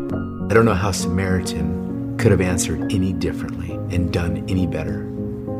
I 0.50 0.54
don't 0.54 0.64
know 0.64 0.74
how 0.74 0.92
Samaritan 0.92 2.16
could 2.18 2.30
have 2.30 2.40
answered 2.40 2.92
any 2.92 3.12
differently 3.12 3.72
and 3.94 4.12
done 4.12 4.44
any 4.48 4.66
better. 4.66 5.02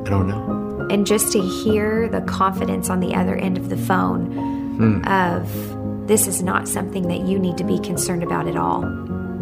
I 0.07 0.11
don't 0.11 0.27
know. 0.29 0.87
And 0.91 1.07
just 1.07 1.33
to 1.33 1.41
hear 1.41 2.09
the 2.09 2.23
confidence 2.23 2.89
on 2.89 3.01
the 3.01 3.15
other 3.15 3.37
end 3.37 3.59
of 3.59 3.69
the 3.69 3.77
phone 3.77 4.57
Hmm. 4.79 5.03
of 5.09 6.07
this 6.07 6.27
is 6.27 6.41
not 6.43 6.69
something 6.69 7.09
that 7.09 7.23
you 7.27 7.39
need 7.39 7.59
to 7.59 7.65
be 7.65 7.79
concerned 7.81 8.23
about 8.23 8.47
at 8.47 8.57
all. 8.57 8.85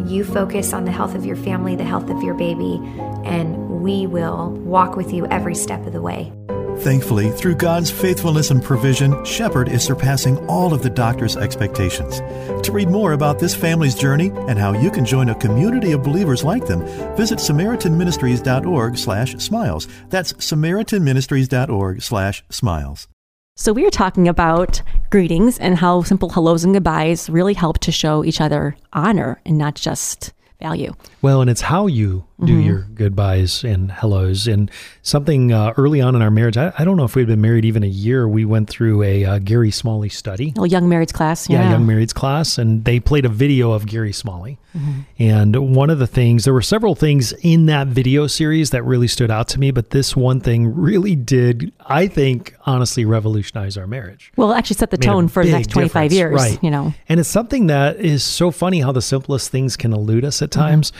You 0.05 0.23
focus 0.23 0.73
on 0.73 0.85
the 0.85 0.91
health 0.91 1.15
of 1.15 1.25
your 1.25 1.35
family, 1.35 1.75
the 1.75 1.83
health 1.83 2.09
of 2.09 2.21
your 2.23 2.33
baby, 2.33 2.81
and 3.23 3.66
we 3.87 4.05
will 4.05 4.51
walk 4.65 4.97
with 4.97 5.13
you 5.13 5.25
every 5.27 5.55
step 5.55 5.87
of 5.87 5.93
the 5.93 6.01
way. 6.01 6.33
Thankfully, 6.79 7.31
through 7.31 7.55
God's 7.55 7.89
faithfulness 7.89 8.51
and 8.51 8.61
provision, 8.61 9.23
Shepherd 9.23 9.69
is 9.69 9.81
surpassing 9.81 10.37
all 10.47 10.73
of 10.73 10.83
the 10.83 10.89
doctor's 10.89 11.37
expectations. 11.37 12.19
To 12.65 12.73
read 12.73 12.89
more 12.89 13.13
about 13.13 13.39
this 13.39 13.55
family's 13.55 13.95
journey 13.95 14.33
and 14.49 14.59
how 14.59 14.73
you 14.73 14.91
can 14.91 15.05
join 15.05 15.29
a 15.29 15.35
community 15.35 15.93
of 15.93 16.03
believers 16.03 16.43
like 16.43 16.67
them, 16.67 16.85
visit 17.15 17.39
samaritanministries.org/smiles. 17.39 19.87
That's 20.09 20.33
samaritanministries.org/smiles. 20.33 23.07
So 23.55 23.71
we 23.73 23.87
are 23.87 23.89
talking 23.89 24.27
about 24.27 24.83
greetings 25.09 25.57
and 25.57 25.77
how 25.77 26.03
simple 26.03 26.29
hellos 26.29 26.63
and 26.63 26.75
goodbyes 26.75 27.27
really 27.27 27.55
help 27.55 27.79
to 27.79 27.91
show 27.91 28.23
each 28.23 28.41
other 28.41 28.77
honor 28.93 29.41
and 29.47 29.57
not 29.57 29.73
just 29.73 30.31
value. 30.59 30.93
Well, 31.21 31.41
and 31.41 31.49
it's 31.49 31.61
how 31.61 31.87
you 31.87 32.25
do 32.39 32.53
Mm-hmm. 32.53 32.61
your 32.61 32.81
goodbyes 32.93 33.63
and 33.63 33.91
hellos. 33.91 34.45
And 34.47 34.69
something 35.01 35.51
uh, 35.51 35.73
early 35.75 36.01
on 36.01 36.15
in 36.15 36.21
our 36.21 36.29
marriage, 36.29 36.55
I, 36.55 36.71
I 36.77 36.85
don't 36.85 36.95
know 36.95 37.03
if 37.03 37.15
we'd 37.15 37.25
been 37.25 37.41
married 37.41 37.65
even 37.65 37.81
a 37.83 37.87
year, 37.87 38.27
we 38.27 38.45
went 38.45 38.69
through 38.69 39.01
a 39.01 39.25
uh, 39.25 39.39
Gary 39.39 39.71
Smalley 39.71 40.09
study. 40.09 40.53
Oh, 40.55 40.63
young 40.63 40.87
marrieds 40.87 41.11
class. 41.11 41.49
yeah, 41.49 41.63
Yeah, 41.63 41.71
Young 41.71 41.87
Marrieds 41.87 42.13
class, 42.13 42.59
and 42.59 42.85
they 42.85 42.99
played 42.99 43.25
a 43.25 43.29
video 43.29 43.71
of 43.71 43.87
Gary 43.87 44.13
Smalley. 44.13 44.59
Mm-hmm. 44.77 44.99
And 45.17 45.75
one 45.75 45.89
of 45.89 45.97
the 45.97 46.05
things, 46.05 46.43
there 46.43 46.53
were 46.53 46.61
several 46.61 46.93
things 46.93 47.33
in 47.41 47.65
that 47.67 47.87
video 47.87 48.27
series 48.27 48.69
that 48.69 48.83
really 48.83 49.07
stood 49.07 49.31
out 49.31 49.47
to 49.49 49.59
me, 49.59 49.71
but 49.71 49.89
this 49.89 50.15
one 50.15 50.39
thing 50.39 50.75
really 50.75 51.15
did, 51.15 51.73
I 51.87 52.05
think, 52.05 52.55
honestly 52.67 53.03
revolutionize 53.03 53.77
our 53.77 53.87
marriage. 53.87 54.31
Well, 54.35 54.53
actually 54.53 54.75
set 54.75 54.91
the 54.91 54.97
Made 54.99 55.05
tone 55.07 55.27
for 55.27 55.43
the 55.43 55.53
next 55.53 55.71
25 55.71 56.11
difference. 56.11 56.13
years, 56.13 56.51
right? 56.51 56.63
you 56.63 56.69
know. 56.69 56.93
and 57.09 57.19
it's 57.19 57.29
something 57.29 57.65
that 57.67 57.95
is 57.99 58.23
so 58.23 58.51
funny 58.51 58.81
how 58.81 58.91
the 58.91 59.01
simplest 59.01 59.49
things 59.49 59.75
can 59.75 59.91
elude 59.91 60.23
us 60.23 60.43
at 60.47 60.51
mm-hmm. 60.51 60.67
times. 60.67 60.93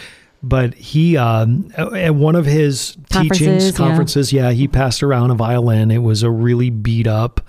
But 0.43 0.75
he, 0.75 1.17
um, 1.17 1.71
at 1.75 2.13
one 2.13 2.35
of 2.35 2.45
his 2.45 2.95
Conferences, 3.11 3.39
teachings, 3.39 3.77
conferences, 3.77 4.33
yeah, 4.33 4.51
he 4.51 4.67
passed 4.67 5.01
around 5.01 5.31
a 5.31 5.35
violin. 5.35 5.89
It 5.89 6.03
was 6.03 6.21
a 6.21 6.29
really 6.29 6.69
beat 6.69 7.07
up 7.07 7.41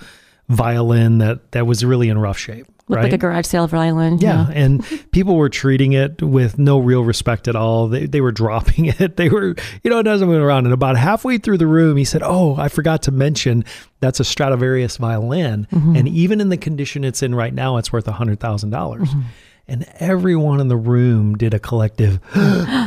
violin 0.48 1.18
that 1.18 1.52
that 1.52 1.66
was 1.66 1.84
really 1.84 2.08
in 2.08 2.18
rough 2.18 2.38
shape. 2.38 2.66
Looked 2.88 2.96
right? 2.96 3.02
like 3.04 3.12
a 3.12 3.18
garage 3.18 3.44
sale 3.44 3.66
violin. 3.66 4.16
Yeah, 4.18 4.48
and 4.50 4.82
people 5.12 5.36
were 5.36 5.50
treating 5.50 5.92
it 5.92 6.22
with 6.22 6.58
no 6.58 6.78
real 6.78 7.04
respect 7.04 7.46
at 7.46 7.54
all. 7.54 7.88
They, 7.88 8.06
they 8.06 8.22
were 8.22 8.32
dropping 8.32 8.86
it. 8.98 9.18
They 9.18 9.28
were, 9.28 9.54
you 9.84 9.90
know, 9.90 9.98
it 9.98 10.04
doesn't 10.04 10.26
move 10.26 10.42
around. 10.42 10.64
And 10.64 10.72
about 10.72 10.96
halfway 10.96 11.36
through 11.36 11.58
the 11.58 11.66
room, 11.66 11.98
he 11.98 12.04
said, 12.04 12.22
"Oh, 12.24 12.56
I 12.56 12.68
forgot 12.68 13.02
to 13.02 13.10
mention 13.10 13.64
that's 14.00 14.20
a 14.20 14.24
Stradivarius 14.24 14.96
violin, 14.96 15.68
mm-hmm. 15.70 15.96
and 15.96 16.08
even 16.08 16.40
in 16.40 16.48
the 16.48 16.56
condition 16.56 17.04
it's 17.04 17.22
in 17.22 17.34
right 17.34 17.52
now, 17.52 17.76
it's 17.76 17.92
worth 17.92 18.08
a 18.08 18.12
hundred 18.12 18.40
thousand 18.40 18.70
dollars." 18.70 19.10
Mm-hmm. 19.10 19.20
And 19.68 19.86
everyone 20.00 20.60
in 20.60 20.68
the 20.68 20.76
room 20.76 21.36
did 21.36 21.54
a 21.54 21.58
collective. 21.58 22.20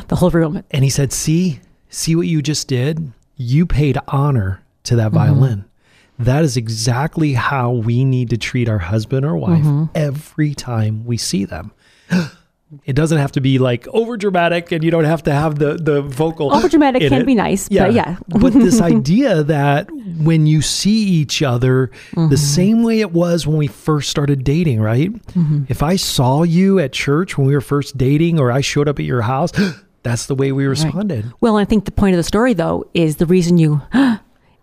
The 0.08 0.18
whole 0.18 0.32
room. 0.32 0.64
And 0.72 0.84
he 0.84 0.90
said, 0.90 1.14
"See, 1.14 1.62
see 1.90 2.16
what 2.18 2.28
you 2.28 2.42
just 2.42 2.68
did? 2.68 3.14
You 3.38 3.66
paid 3.66 3.98
honor 4.10 4.62
to 4.84 4.98
that 4.98 5.08
mm-hmm. 5.08 5.16
violin. 5.16 5.66
That 6.20 6.44
is 6.44 6.58
exactly 6.58 7.34
how 7.34 7.72
we 7.72 8.04
need 8.04 8.30
to 8.32 8.38
treat 8.38 8.68
our 8.68 8.80
husband 8.80 9.26
or 9.26 9.38
wife 9.38 9.64
mm-hmm. 9.64 9.86
every 9.96 10.54
time 10.54 11.06
we 11.06 11.18
see 11.18 11.46
them." 11.46 11.72
It 12.86 12.96
doesn't 12.96 13.18
have 13.18 13.32
to 13.34 13.42
be 13.42 13.60
like 13.60 13.88
over 13.90 14.18
dramatic, 14.18 14.72
and 14.72 14.84
you 14.84 14.92
don't 14.92 15.04
have 15.04 15.24
to 15.24 15.34
have 15.34 15.60
the 15.60 15.76
the 15.76 16.02
vocal. 16.02 16.52
Overdramatic 16.52 17.02
in 17.02 17.10
can 17.10 17.22
it. 17.22 17.26
be 17.26 17.36
nice, 17.36 17.68
but 17.70 17.94
yeah. 17.94 18.18
but 18.28 18.54
this 18.54 18.80
idea 18.94 19.44
that 19.44 19.90
when 20.24 20.46
you 20.48 20.62
see 20.62 21.04
each 21.04 21.42
other 21.42 21.90
Mm-hmm. 22.12 22.30
the 22.30 22.38
same 22.38 22.84
way 22.84 23.00
it 23.00 23.12
was 23.12 23.46
when 23.48 23.58
we 23.58 23.68
first 23.68 24.10
started 24.10 24.44
dating, 24.44 24.82
right? 24.82 25.12
Mm-hmm. 25.14 25.66
If 25.70 25.82
I 25.84 25.96
saw 25.96 26.44
you 26.44 26.80
at 26.80 26.92
church 26.94 27.38
when 27.38 27.48
we 27.48 27.54
were 27.54 27.62
first 27.62 27.98
dating, 27.98 28.40
or 28.40 28.52
I 28.52 28.62
showed 28.62 28.88
up 28.88 29.00
at 29.00 29.06
your 29.06 29.22
house, 29.22 29.52
that's 30.04 30.26
the 30.26 30.36
way 30.36 30.52
we 30.52 30.66
responded. 30.66 31.32
Well, 31.42 31.58
I 31.58 31.66
think 31.66 31.86
the 31.86 31.92
point 31.92 32.14
of 32.14 32.18
the 32.18 32.24
story, 32.24 32.54
though, 32.54 32.86
is 32.94 33.18
the 33.18 33.26
reason 33.26 33.58
you 33.58 33.82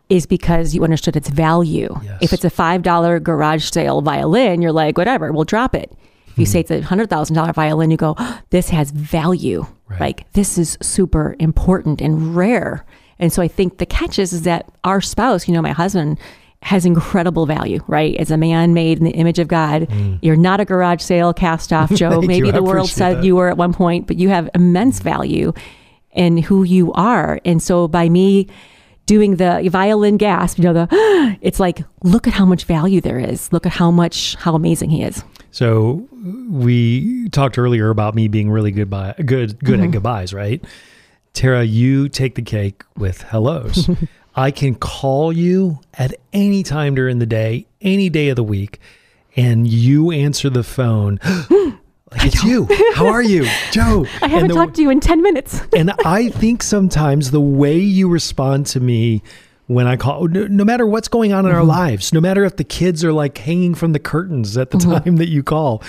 is 0.08 0.26
because 0.26 0.74
you 0.74 0.84
understood 0.84 1.16
its 1.16 1.28
value. 1.28 1.94
Yes. 2.02 2.18
If 2.20 2.32
it's 2.32 2.44
a 2.44 2.50
five 2.50 2.82
dollar 2.82 3.20
garage 3.20 3.64
sale 3.70 4.00
violin, 4.02 4.62
you're 4.62 4.72
like, 4.72 4.96
whatever, 4.96 5.32
we'll 5.32 5.44
drop 5.44 5.74
it. 5.74 5.92
You 6.38 6.46
say 6.46 6.60
it's 6.60 6.70
a 6.70 6.80
hundred 6.80 7.10
thousand 7.10 7.36
dollar 7.36 7.52
violin, 7.52 7.90
you 7.90 7.96
go, 7.96 8.16
this 8.50 8.68
has 8.70 8.90
value. 8.90 9.66
Right. 9.88 10.00
Like 10.00 10.32
this 10.32 10.58
is 10.58 10.76
super 10.80 11.36
important 11.38 12.00
and 12.00 12.36
rare. 12.36 12.84
And 13.18 13.32
so 13.32 13.42
I 13.42 13.48
think 13.48 13.78
the 13.78 13.86
catch 13.86 14.18
is, 14.18 14.32
is 14.32 14.42
that 14.42 14.70
our 14.84 15.00
spouse, 15.00 15.48
you 15.48 15.54
know, 15.54 15.62
my 15.62 15.72
husband 15.72 16.18
has 16.62 16.84
incredible 16.84 17.46
value, 17.46 17.80
right? 17.86 18.16
As 18.16 18.30
a 18.30 18.36
man 18.36 18.74
made 18.74 18.98
in 18.98 19.04
the 19.04 19.12
image 19.12 19.38
of 19.38 19.48
God, 19.48 19.88
you're 20.22 20.36
not 20.36 20.60
a 20.60 20.64
garage 20.64 21.02
sale 21.02 21.32
cast 21.32 21.72
off 21.72 21.90
Joe. 21.94 22.20
Mm. 22.20 22.26
Maybe 22.26 22.46
you. 22.48 22.52
The 22.52 22.62
world 22.62 22.88
said 22.88 23.18
that. 23.18 23.24
you 23.24 23.36
were 23.36 23.48
at 23.48 23.56
one 23.56 23.72
point, 23.72 24.06
but 24.06 24.16
you 24.16 24.28
have 24.28 24.50
immense 24.54 25.00
value 25.00 25.52
in 26.12 26.38
who 26.38 26.64
you 26.64 26.92
are. 26.94 27.40
And 27.44 27.62
so 27.62 27.86
by 27.86 28.08
me 28.08 28.48
doing 29.06 29.36
the 29.36 29.68
violin 29.70 30.16
gasp, 30.16 30.58
you 30.58 30.64
know, 30.64 30.72
the 30.72 30.88
it's 31.40 31.60
like, 31.60 31.82
look 32.02 32.26
at 32.26 32.34
how 32.34 32.44
much 32.44 32.64
value 32.64 33.00
there 33.00 33.18
is. 33.18 33.52
Look 33.52 33.64
at 33.64 33.72
how 33.72 33.90
much 33.90 34.34
how 34.36 34.54
amazing 34.54 34.90
he 34.90 35.02
is. 35.02 35.22
So 35.50 36.06
we 36.50 37.28
talked 37.30 37.58
earlier 37.58 37.90
about 37.90 38.14
me 38.14 38.28
being 38.28 38.50
really 38.50 38.70
good 38.70 38.90
by 38.90 39.14
good 39.24 39.58
good 39.62 39.74
at 39.74 39.84
mm-hmm. 39.84 39.90
goodbyes, 39.92 40.32
right? 40.34 40.62
Tara, 41.32 41.62
you 41.64 42.08
take 42.08 42.34
the 42.34 42.42
cake 42.42 42.82
with 42.96 43.22
hellos. 43.22 43.88
I 44.36 44.50
can 44.50 44.74
call 44.74 45.32
you 45.32 45.80
at 45.94 46.14
any 46.32 46.62
time 46.62 46.94
during 46.94 47.18
the 47.18 47.26
day, 47.26 47.66
any 47.80 48.08
day 48.08 48.28
of 48.28 48.36
the 48.36 48.44
week, 48.44 48.78
and 49.36 49.66
you 49.66 50.10
answer 50.10 50.48
the 50.50 50.62
phone. 50.62 51.18
like 52.12 52.26
it's 52.26 52.44
you. 52.44 52.68
How 52.94 53.06
are 53.06 53.22
you, 53.22 53.46
Joe? 53.72 54.06
I 54.22 54.28
haven't 54.28 54.48
the- 54.48 54.54
talked 54.54 54.76
to 54.76 54.82
you 54.82 54.90
in 54.90 55.00
10 55.00 55.22
minutes. 55.22 55.60
and 55.76 55.92
I 56.04 56.30
think 56.30 56.62
sometimes 56.62 57.30
the 57.30 57.40
way 57.40 57.78
you 57.78 58.08
respond 58.08 58.66
to 58.66 58.80
me 58.80 59.22
when 59.68 59.86
I 59.86 59.96
call, 59.96 60.26
no, 60.28 60.46
no 60.46 60.64
matter 60.64 60.86
what's 60.86 61.08
going 61.08 61.32
on 61.32 61.46
in 61.46 61.52
our 61.52 61.60
mm-hmm. 61.60 61.68
lives, 61.68 62.12
no 62.12 62.20
matter 62.20 62.44
if 62.44 62.56
the 62.56 62.64
kids 62.64 63.04
are 63.04 63.12
like 63.12 63.38
hanging 63.38 63.74
from 63.74 63.92
the 63.92 63.98
curtains 63.98 64.56
at 64.56 64.70
the 64.70 64.78
mm-hmm. 64.78 65.04
time 65.04 65.16
that 65.16 65.28
you 65.28 65.42
call, 65.42 65.82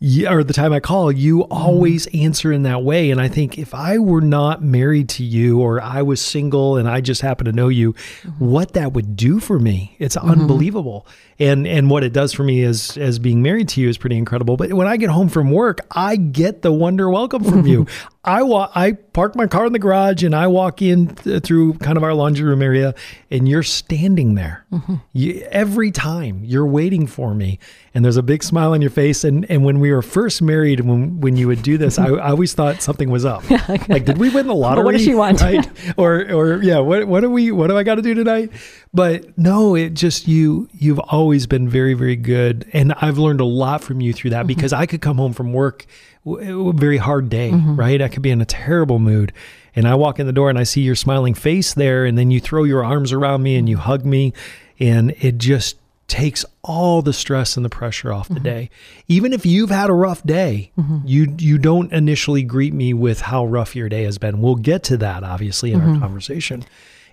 you, 0.00 0.26
or 0.28 0.42
the 0.42 0.52
time 0.52 0.72
I 0.72 0.80
call, 0.80 1.12
you 1.12 1.38
mm-hmm. 1.38 1.52
always 1.52 2.08
answer 2.08 2.52
in 2.52 2.64
that 2.64 2.82
way. 2.82 3.12
And 3.12 3.20
I 3.20 3.28
think 3.28 3.56
if 3.56 3.72
I 3.72 3.98
were 3.98 4.20
not 4.20 4.64
married 4.64 5.08
to 5.10 5.24
you 5.24 5.60
or 5.60 5.80
I 5.80 6.02
was 6.02 6.20
single 6.20 6.76
and 6.76 6.88
I 6.88 7.00
just 7.00 7.20
happen 7.20 7.44
to 7.44 7.52
know 7.52 7.68
you, 7.68 7.94
what 8.40 8.72
that 8.72 8.94
would 8.94 9.14
do 9.14 9.38
for 9.38 9.60
me, 9.60 9.94
it's 10.00 10.16
unbelievable. 10.16 11.06
And 11.38 11.68
and 11.68 11.88
what 11.88 12.02
it 12.02 12.12
does 12.12 12.32
for 12.32 12.42
me 12.42 12.64
as 12.64 12.98
as 12.98 13.20
being 13.20 13.42
married 13.42 13.68
to 13.70 13.80
you 13.80 13.88
is 13.88 13.96
pretty 13.96 14.16
incredible. 14.18 14.56
But 14.56 14.72
when 14.72 14.88
I 14.88 14.96
get 14.96 15.10
home 15.10 15.28
from 15.28 15.52
work, 15.52 15.80
I 15.92 16.16
get 16.16 16.62
the 16.62 16.72
wonder 16.72 17.08
welcome 17.08 17.44
from 17.44 17.66
you. 17.66 17.86
I 18.22 18.42
walk, 18.42 18.72
I 18.74 18.92
park 18.92 19.34
my 19.34 19.46
car 19.46 19.64
in 19.64 19.72
the 19.72 19.78
garage 19.78 20.22
and 20.22 20.36
I 20.36 20.46
walk 20.46 20.82
in 20.82 21.14
th- 21.14 21.42
through 21.42 21.74
kind 21.74 21.96
of 21.96 22.04
our 22.04 22.12
laundry 22.12 22.46
room 22.46 22.60
area, 22.60 22.94
and 23.30 23.48
you're 23.48 23.62
standing 23.62 24.34
there. 24.34 24.66
Mm-hmm. 24.70 24.96
You, 25.14 25.48
every 25.50 25.90
time 25.90 26.42
you're 26.44 26.66
waiting 26.66 27.06
for 27.06 27.34
me, 27.34 27.58
and 27.94 28.04
there's 28.04 28.18
a 28.18 28.22
big 28.22 28.42
smile 28.42 28.72
on 28.72 28.82
your 28.82 28.90
face. 28.90 29.24
And 29.24 29.50
and 29.50 29.64
when 29.64 29.80
we 29.80 29.90
were 29.90 30.02
first 30.02 30.42
married, 30.42 30.80
when 30.80 31.20
when 31.22 31.36
you 31.36 31.48
would 31.48 31.62
do 31.62 31.78
this, 31.78 31.98
I, 31.98 32.08
I 32.08 32.30
always 32.30 32.52
thought 32.52 32.82
something 32.82 33.10
was 33.10 33.24
up. 33.24 33.48
like, 33.88 34.04
did 34.04 34.18
we 34.18 34.28
win 34.28 34.46
the 34.46 34.54
lottery? 34.54 34.84
what 34.84 34.92
does 34.92 35.02
she 35.02 35.14
want? 35.14 35.40
Right? 35.50 35.66
or 35.96 36.30
or 36.30 36.62
yeah, 36.62 36.80
what 36.80 37.06
what 37.08 37.20
do 37.20 37.30
we 37.30 37.50
what 37.50 37.68
do 37.68 37.78
I 37.78 37.84
got 37.84 37.94
to 37.94 38.02
do 38.02 38.12
tonight? 38.12 38.52
But 38.92 39.38
no, 39.38 39.74
it 39.74 39.94
just 39.94 40.28
you 40.28 40.68
you've 40.72 40.98
always 40.98 41.46
been 41.46 41.70
very 41.70 41.94
very 41.94 42.16
good, 42.16 42.68
and 42.74 42.92
I've 42.92 43.16
learned 43.16 43.40
a 43.40 43.46
lot 43.46 43.82
from 43.82 44.02
you 44.02 44.12
through 44.12 44.30
that 44.30 44.40
mm-hmm. 44.40 44.48
because 44.48 44.74
I 44.74 44.84
could 44.84 45.00
come 45.00 45.16
home 45.16 45.32
from 45.32 45.54
work 45.54 45.86
a 46.26 46.72
very 46.72 46.98
hard 46.98 47.28
day, 47.28 47.50
mm-hmm. 47.50 47.76
right? 47.76 48.00
I 48.00 48.08
could 48.08 48.22
be 48.22 48.30
in 48.30 48.40
a 48.40 48.46
terrible 48.46 48.98
mood. 48.98 49.32
And 49.76 49.86
I 49.86 49.94
walk 49.94 50.18
in 50.18 50.26
the 50.26 50.32
door 50.32 50.50
and 50.50 50.58
I 50.58 50.64
see 50.64 50.80
your 50.80 50.96
smiling 50.96 51.34
face 51.34 51.74
there, 51.74 52.04
and 52.04 52.18
then 52.18 52.30
you 52.30 52.40
throw 52.40 52.64
your 52.64 52.84
arms 52.84 53.12
around 53.12 53.42
me 53.42 53.56
and 53.56 53.68
you 53.68 53.76
hug 53.76 54.04
me, 54.04 54.32
and 54.80 55.14
it 55.20 55.38
just 55.38 55.76
takes 56.08 56.44
all 56.62 57.02
the 57.02 57.12
stress 57.12 57.56
and 57.56 57.64
the 57.64 57.70
pressure 57.70 58.12
off 58.12 58.26
the 58.26 58.34
mm-hmm. 58.34 58.42
day. 58.42 58.70
Even 59.06 59.32
if 59.32 59.46
you've 59.46 59.70
had 59.70 59.88
a 59.88 59.92
rough 59.92 60.24
day, 60.24 60.72
mm-hmm. 60.76 60.98
you 61.04 61.34
you 61.38 61.56
don't 61.56 61.92
initially 61.92 62.42
greet 62.42 62.74
me 62.74 62.92
with 62.92 63.20
how 63.20 63.46
rough 63.46 63.76
your 63.76 63.88
day 63.88 64.02
has 64.02 64.18
been. 64.18 64.42
We'll 64.42 64.56
get 64.56 64.82
to 64.84 64.96
that 64.96 65.22
obviously 65.22 65.72
in 65.72 65.80
our 65.80 66.00
conversation. 66.00 66.64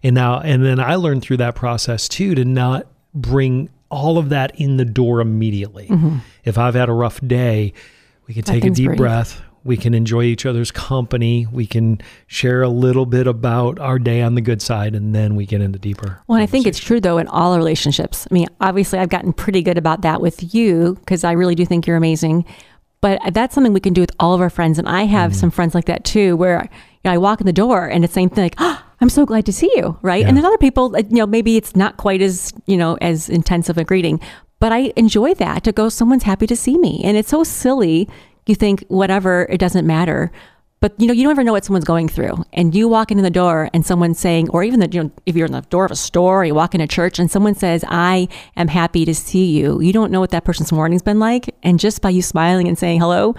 And 0.02 0.16
now 0.16 0.40
and 0.40 0.66
then 0.66 0.80
I 0.80 0.96
learned 0.96 1.22
through 1.22 1.38
that 1.38 1.54
process 1.54 2.10
too 2.10 2.34
to 2.34 2.44
not 2.44 2.88
bring 3.14 3.70
all 3.90 4.18
of 4.18 4.30
that 4.30 4.60
in 4.60 4.78
the 4.78 4.86
door 4.86 5.22
immediately. 5.22 5.88
If 6.44 6.58
I've 6.58 6.74
had 6.74 6.90
a 6.90 6.94
rough 6.94 7.22
day, 7.26 7.74
we 8.28 8.34
can 8.34 8.44
take 8.44 8.66
a 8.66 8.70
deep 8.70 8.96
breath. 8.96 9.42
We 9.64 9.76
can 9.76 9.94
enjoy 9.94 10.24
each 10.24 10.46
other's 10.46 10.72
company. 10.72 11.46
We 11.52 11.68
can 11.68 12.02
share 12.28 12.62
a 12.62 12.70
little 12.70 13.06
bit 13.06 13.28
about 13.28 13.80
our 13.80 14.00
day 14.00 14.22
on 14.22 14.36
the 14.36 14.42
good 14.42 14.62
side, 14.62 14.96
and 14.96 15.14
then 15.14 15.36
we 15.36 15.46
get 15.46 15.62
into 15.62 15.78
deeper. 15.78 16.22
Well, 16.28 16.42
I 16.42 16.46
think 16.46 16.66
it's 16.68 16.80
true 16.80 17.02
though 17.02 17.18
in 17.18 17.28
all 17.28 17.58
relationships. 17.58 18.28
I 18.30 18.34
mean, 18.34 18.48
obviously, 18.62 19.00
I've 19.00 19.10
gotten 19.10 19.34
pretty 19.34 19.62
good 19.62 19.78
about 19.78 20.04
that 20.04 20.22
with 20.22 20.54
you 20.54 20.96
because 21.00 21.24
I 21.24 21.34
really 21.34 21.56
do 21.56 21.66
think 21.66 21.86
you're 21.86 21.98
amazing. 21.98 22.46
But 23.02 23.20
that's 23.32 23.54
something 23.54 23.74
we 23.74 23.80
can 23.80 23.94
do 23.94 24.02
with 24.02 24.12
all 24.20 24.34
of 24.34 24.42
our 24.42 24.50
friends, 24.50 24.80
and 24.80 24.88
I 24.88 25.04
have 25.04 25.32
mm. 25.32 25.36
some 25.36 25.52
friends 25.52 25.76
like 25.76 25.86
that 25.86 26.04
too, 26.04 26.36
where 26.36 26.64
you 26.64 27.00
know, 27.06 27.12
I 27.12 27.18
walk 27.18 27.42
in 27.42 27.46
the 27.46 27.54
door 27.54 27.88
and 27.88 28.04
it's 28.04 28.14
the 28.14 28.22
same 28.22 28.30
thing, 28.30 28.46
like, 28.46 28.56
oh, 28.58 28.84
I'm 29.00 29.10
so 29.10 29.26
glad 29.26 29.46
to 29.46 29.54
see 29.54 29.72
you, 29.76 29.98
right? 30.02 30.22
Yeah. 30.22 30.30
And 30.30 30.38
then 30.38 30.46
other 30.46 30.58
people, 30.58 30.98
you 30.98 31.18
know, 31.18 31.28
maybe 31.28 31.58
it's 31.58 31.76
not 31.76 31.98
quite 31.98 32.22
as 32.22 32.54
you 32.66 32.78
know 32.78 32.98
as 33.02 33.30
intense 33.30 33.70
of 33.70 33.78
a 33.78 33.84
greeting, 33.84 34.20
but 34.60 34.72
I 34.72 34.94
enjoy 34.96 35.34
that 35.36 35.64
to 35.64 35.72
go. 35.72 35.90
Someone's 35.90 36.24
happy 36.24 36.48
to 36.48 36.56
see 36.56 36.78
me, 36.78 37.02
and 37.04 37.18
it's 37.18 37.30
so 37.30 37.44
silly. 37.44 38.10
You 38.46 38.56
think 38.56 38.86
whatever, 38.88 39.46
it 39.50 39.60
doesn't 39.60 39.86
matter. 39.86 40.32
But 40.80 40.94
you 41.00 41.08
know, 41.08 41.14
you 41.14 41.24
don't 41.24 41.32
ever 41.32 41.44
know 41.44 41.54
what 41.54 41.66
someone's 41.66 41.86
going 41.86 42.08
through. 42.08 42.46
And 42.54 42.76
you 42.76 42.88
walk 42.88 43.10
into 43.10 43.24
the 43.24 43.32
door 43.32 43.70
and 43.74 43.86
someone's 43.86 44.20
saying, 44.20 44.50
or 44.52 44.64
even 44.64 44.80
the, 44.80 44.88
you 44.90 45.04
know, 45.04 45.12
if 45.26 45.36
you're 45.36 45.48
in 45.48 45.52
the 45.52 45.62
door 45.62 45.86
of 45.86 45.92
a 45.92 45.96
store 45.96 46.42
or 46.42 46.46
you 46.46 46.54
walk 46.54 46.76
in 46.76 46.82
a 46.82 46.88
church 46.88 47.18
and 47.18 47.32
someone 47.32 47.56
says, 47.56 47.84
I 47.88 48.28
am 48.56 48.68
happy 48.68 49.04
to 49.06 49.16
see 49.16 49.46
you, 49.58 49.82
you 49.82 49.92
don't 49.92 50.12
know 50.12 50.20
what 50.20 50.30
that 50.32 50.46
person's 50.46 50.72
morning's 50.72 51.02
been 51.02 51.20
like. 51.20 51.54
And 51.64 51.80
just 51.80 52.02
by 52.02 52.12
you 52.12 52.22
smiling 52.22 52.68
and 52.68 52.78
saying 52.78 53.00
hello, 53.00 53.36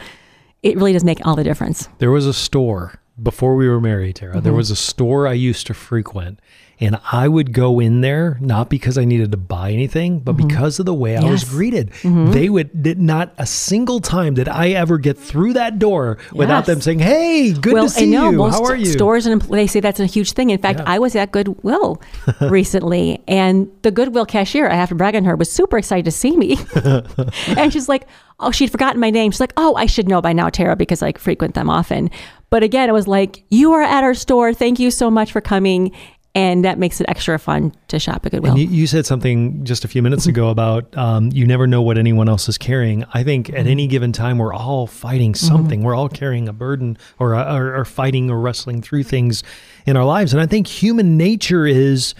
it 0.64 0.76
really 0.76 0.92
does 0.92 1.04
make 1.04 1.24
all 1.24 1.36
the 1.36 1.44
difference. 1.44 1.88
There 1.98 2.10
was 2.10 2.26
a 2.26 2.34
store 2.34 2.98
before 3.22 3.56
we 3.56 3.68
were 3.68 3.80
married, 3.80 4.16
Tara. 4.16 4.34
Mm-hmm. 4.34 4.44
There 4.44 4.52
was 4.52 4.70
a 4.70 4.76
store 4.76 5.26
I 5.26 5.32
used 5.32 5.66
to 5.68 5.74
frequent, 5.74 6.40
and 6.80 6.98
I 7.10 7.26
would 7.26 7.52
go 7.52 7.80
in 7.80 8.02
there 8.02 8.38
not 8.40 8.68
because 8.70 8.96
I 8.96 9.04
needed 9.04 9.32
to 9.32 9.36
buy 9.36 9.72
anything, 9.72 10.20
but 10.20 10.34
because 10.34 10.78
of 10.78 10.86
the 10.86 10.94
way 10.94 11.16
I 11.16 11.24
was 11.28 11.42
Mm-hmm. 11.44 11.48
Mm-hmm. 11.48 11.56
greeted. 11.56 11.90
They 12.32 12.48
would 12.48 12.82
did 12.82 13.00
not 13.00 13.34
a 13.38 13.46
single 13.46 13.98
time 14.00 14.34
did 14.34 14.48
I 14.48 14.68
ever 14.70 14.96
get 14.98 15.18
through 15.18 15.54
that 15.54 15.78
door 15.80 16.18
without 16.32 16.66
them 16.66 16.80
saying, 16.80 17.00
"Hey, 17.00 17.52
good 17.52 17.72
well, 17.72 17.84
to 17.84 17.90
see 17.90 18.04
I 18.04 18.06
know 18.06 18.30
you. 18.30 18.36
most 18.36 18.54
How 18.54 18.64
are 18.64 18.76
you?" 18.76 18.84
stores 18.86 19.26
and 19.26 19.42
they 19.42 19.66
say 19.66 19.80
that's 19.80 19.98
a 20.00 20.06
huge 20.06 20.32
thing. 20.32 20.50
In 20.50 20.58
fact, 20.60 20.78
Yeah. 20.78 20.84
I 20.86 20.98
was 21.00 21.16
at 21.16 21.32
Goodwill 21.32 22.00
recently, 22.40 23.20
and 23.26 23.68
the 23.82 23.90
Goodwill 23.90 24.26
cashier, 24.26 24.68
I 24.68 24.74
have 24.74 24.88
to 24.90 24.94
brag 24.94 25.16
on 25.16 25.24
her, 25.24 25.34
was 25.36 25.50
super 25.50 25.78
excited 25.78 26.04
to 26.04 26.12
see 26.12 26.36
me. 26.36 26.56
and 27.56 27.72
she's 27.72 27.88
like, 27.88 28.06
"Oh, 28.40 28.50
she'd 28.52 28.70
forgotten 28.70 29.00
my 29.00 29.10
name." 29.10 29.30
She's 29.32 29.40
like, 29.40 29.52
"Oh, 29.56 29.74
I 29.74 29.86
should 29.86 30.08
know 30.08 30.20
by 30.20 30.32
now, 30.32 30.48
Tara, 30.48 30.76
because 30.76 31.02
I 31.02 31.12
frequent 31.12 31.54
them 31.54 31.68
often." 31.70 32.10
But 32.50 32.62
again, 32.62 32.88
it 32.88 32.92
was 32.92 33.08
like, 33.08 33.44
"You 33.50 33.72
are 33.72 33.82
at 33.82 34.04
our 34.04 34.14
store. 34.14 34.54
Thank 34.54 34.78
you 34.78 34.90
so 34.90 35.10
much 35.10 35.32
for 35.32 35.40
coming." 35.40 35.92
And 36.34 36.64
that 36.64 36.78
makes 36.78 37.00
it 37.00 37.06
extra 37.08 37.36
fun 37.36 37.74
to 37.88 37.98
shop 37.98 38.24
at 38.24 38.30
Goodwill. 38.30 38.52
And 38.52 38.60
you, 38.60 38.68
you 38.68 38.86
said 38.86 39.06
something 39.06 39.64
just 39.64 39.84
a 39.84 39.88
few 39.88 40.02
minutes 40.02 40.26
ago 40.26 40.50
about 40.50 40.96
um, 40.96 41.30
you 41.32 41.44
never 41.44 41.66
know 41.66 41.82
what 41.82 41.98
anyone 41.98 42.28
else 42.28 42.48
is 42.48 42.56
carrying. 42.56 43.04
I 43.12 43.24
think 43.24 43.48
at 43.50 43.66
any 43.66 43.88
given 43.88 44.12
time, 44.12 44.38
we're 44.38 44.54
all 44.54 44.86
fighting 44.86 45.34
something. 45.34 45.82
We're 45.82 45.96
all 45.96 46.08
carrying 46.08 46.46
a 46.46 46.52
burden 46.52 46.96
or, 47.18 47.34
uh, 47.34 47.56
or, 47.56 47.74
or 47.74 47.84
fighting 47.84 48.30
or 48.30 48.38
wrestling 48.38 48.82
through 48.82 49.02
things 49.04 49.42
in 49.84 49.96
our 49.96 50.04
lives. 50.04 50.32
And 50.32 50.40
I 50.40 50.46
think 50.46 50.68
human 50.68 51.16
nature 51.16 51.66
is 51.66 52.14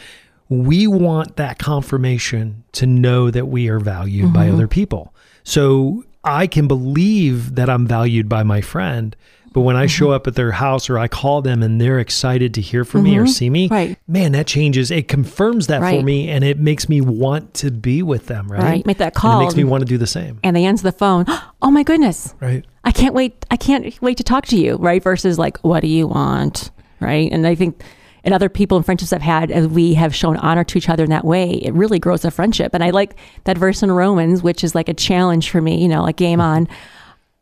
we 0.49 0.88
want 0.88 1.37
that 1.37 1.59
confirmation 1.59 2.64
to 2.73 2.87
know 2.87 3.31
that 3.31 3.47
we 3.47 3.69
are 3.69 3.79
valued 3.79 4.33
by 4.33 4.49
other 4.49 4.67
people. 4.67 5.14
So 5.45 6.03
I 6.25 6.47
can 6.47 6.67
believe 6.67 7.55
that 7.55 7.71
I'm 7.71 7.87
valued 7.87 8.29
by 8.29 8.43
my 8.43 8.62
friend. 8.62 9.14
But 9.52 9.62
when 9.62 9.76
I 9.76 9.84
mm-hmm. 9.84 9.88
show 9.88 10.11
up 10.11 10.26
at 10.26 10.34
their 10.34 10.52
house 10.52 10.88
or 10.90 10.98
I 10.98 11.08
call 11.08 11.42
them 11.42 11.62
and 11.62 11.80
they're 11.80 11.98
excited 11.98 12.54
to 12.54 12.61
hear 12.61 12.84
from 12.84 13.02
me 13.04 13.16
or 13.16 13.22
mm-hmm. 13.22 13.30
see 13.30 13.50
me, 13.50 13.68
Right. 13.68 13.98
man, 14.06 14.32
that 14.32 14.46
changes. 14.46 14.90
It 14.90 15.08
confirms 15.08 15.66
that 15.68 15.80
for 15.80 16.02
me 16.02 16.28
and 16.28 16.44
it 16.44 16.58
makes 16.58 16.88
me 16.88 17.00
want 17.00 17.54
to 17.54 17.70
be 17.70 18.02
with 18.02 18.26
them, 18.26 18.50
right? 18.50 18.62
Right. 18.62 18.87
Make 18.87 18.98
that 18.98 19.06
And 19.06 19.14
call. 19.14 19.40
it 19.40 19.44
makes 19.44 19.56
me 19.56 19.64
want 19.64 19.80
to 19.82 19.87
do 19.87 19.98
the 19.98 20.06
same. 20.06 20.38
and 20.42 20.54
they 20.54 20.64
answer 20.64 20.82
the 20.84 20.92
phone. 20.92 21.24
Oh 21.61 21.72
my 21.72 21.82
goodness, 21.82 22.34
Right. 22.40 22.64
I 22.84 22.92
can't 22.92 23.14
wait. 23.14 23.44
I 23.50 23.56
can't 23.56 24.00
wait 24.00 24.16
to 24.18 24.22
talk 24.22 24.46
to 24.46 24.56
you, 24.56 24.76
right? 24.76 25.02
Versus 25.02 25.38
like, 25.40 25.58
what 25.58 25.80
do 25.80 25.88
you 25.88 26.06
want, 26.06 26.70
right? 27.00 27.28
And 27.32 27.44
I 27.48 27.56
think, 27.56 27.82
and 28.22 28.32
other 28.32 28.48
people 28.48 28.76
and 28.76 28.87
friendships 28.87 29.12
I've 29.12 29.22
had, 29.22 29.50
as 29.50 29.66
we 29.66 29.94
have 29.94 30.14
shown 30.14 30.37
honor 30.37 30.62
to 30.62 30.78
each 30.78 30.88
other 30.88 31.02
in 31.02 31.11
that 31.11 31.24
way, 31.24 31.54
it 31.54 31.72
really 31.74 31.98
grows 31.98 32.24
a 32.24 32.30
friendship. 32.30 32.74
And 32.74 32.84
I 32.84 32.90
like 32.90 33.16
that 33.44 33.58
verse 33.58 33.82
in 33.82 33.90
Romans, 33.90 34.42
which 34.42 34.62
is 34.62 34.76
like 34.76 34.88
a 34.88 34.94
challenge 34.94 35.50
for 35.50 35.61
me, 35.61 35.82
you 35.82 35.88
know, 35.88 36.02
like 36.02 36.16
game 36.16 36.38
mm-hmm. 36.38 36.66
on, 36.66 36.68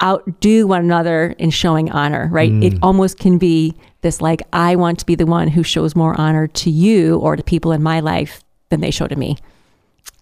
outdo 0.02 0.66
one 0.66 0.84
another 0.84 1.34
in 1.38 1.50
showing 1.50 1.90
honor, 1.90 2.28
right? 2.30 2.52
It 2.62 2.78
almost 2.82 3.18
can 3.18 3.38
be 3.38 3.74
this 4.02 4.20
like, 4.20 4.42
I 4.52 4.76
want 4.76 4.98
to 4.98 5.06
be 5.06 5.14
the 5.14 5.26
one 5.26 5.48
who 5.48 5.62
shows 5.62 5.96
more 5.96 6.18
honor 6.20 6.46
to 6.48 6.70
you 6.70 7.16
or 7.18 7.34
to 7.36 7.42
people 7.42 7.72
in 7.72 7.82
my 7.82 8.00
life 8.00 8.44
than 8.68 8.80
they 8.80 8.90
show 8.90 9.06
to 9.06 9.16
me. 9.16 9.36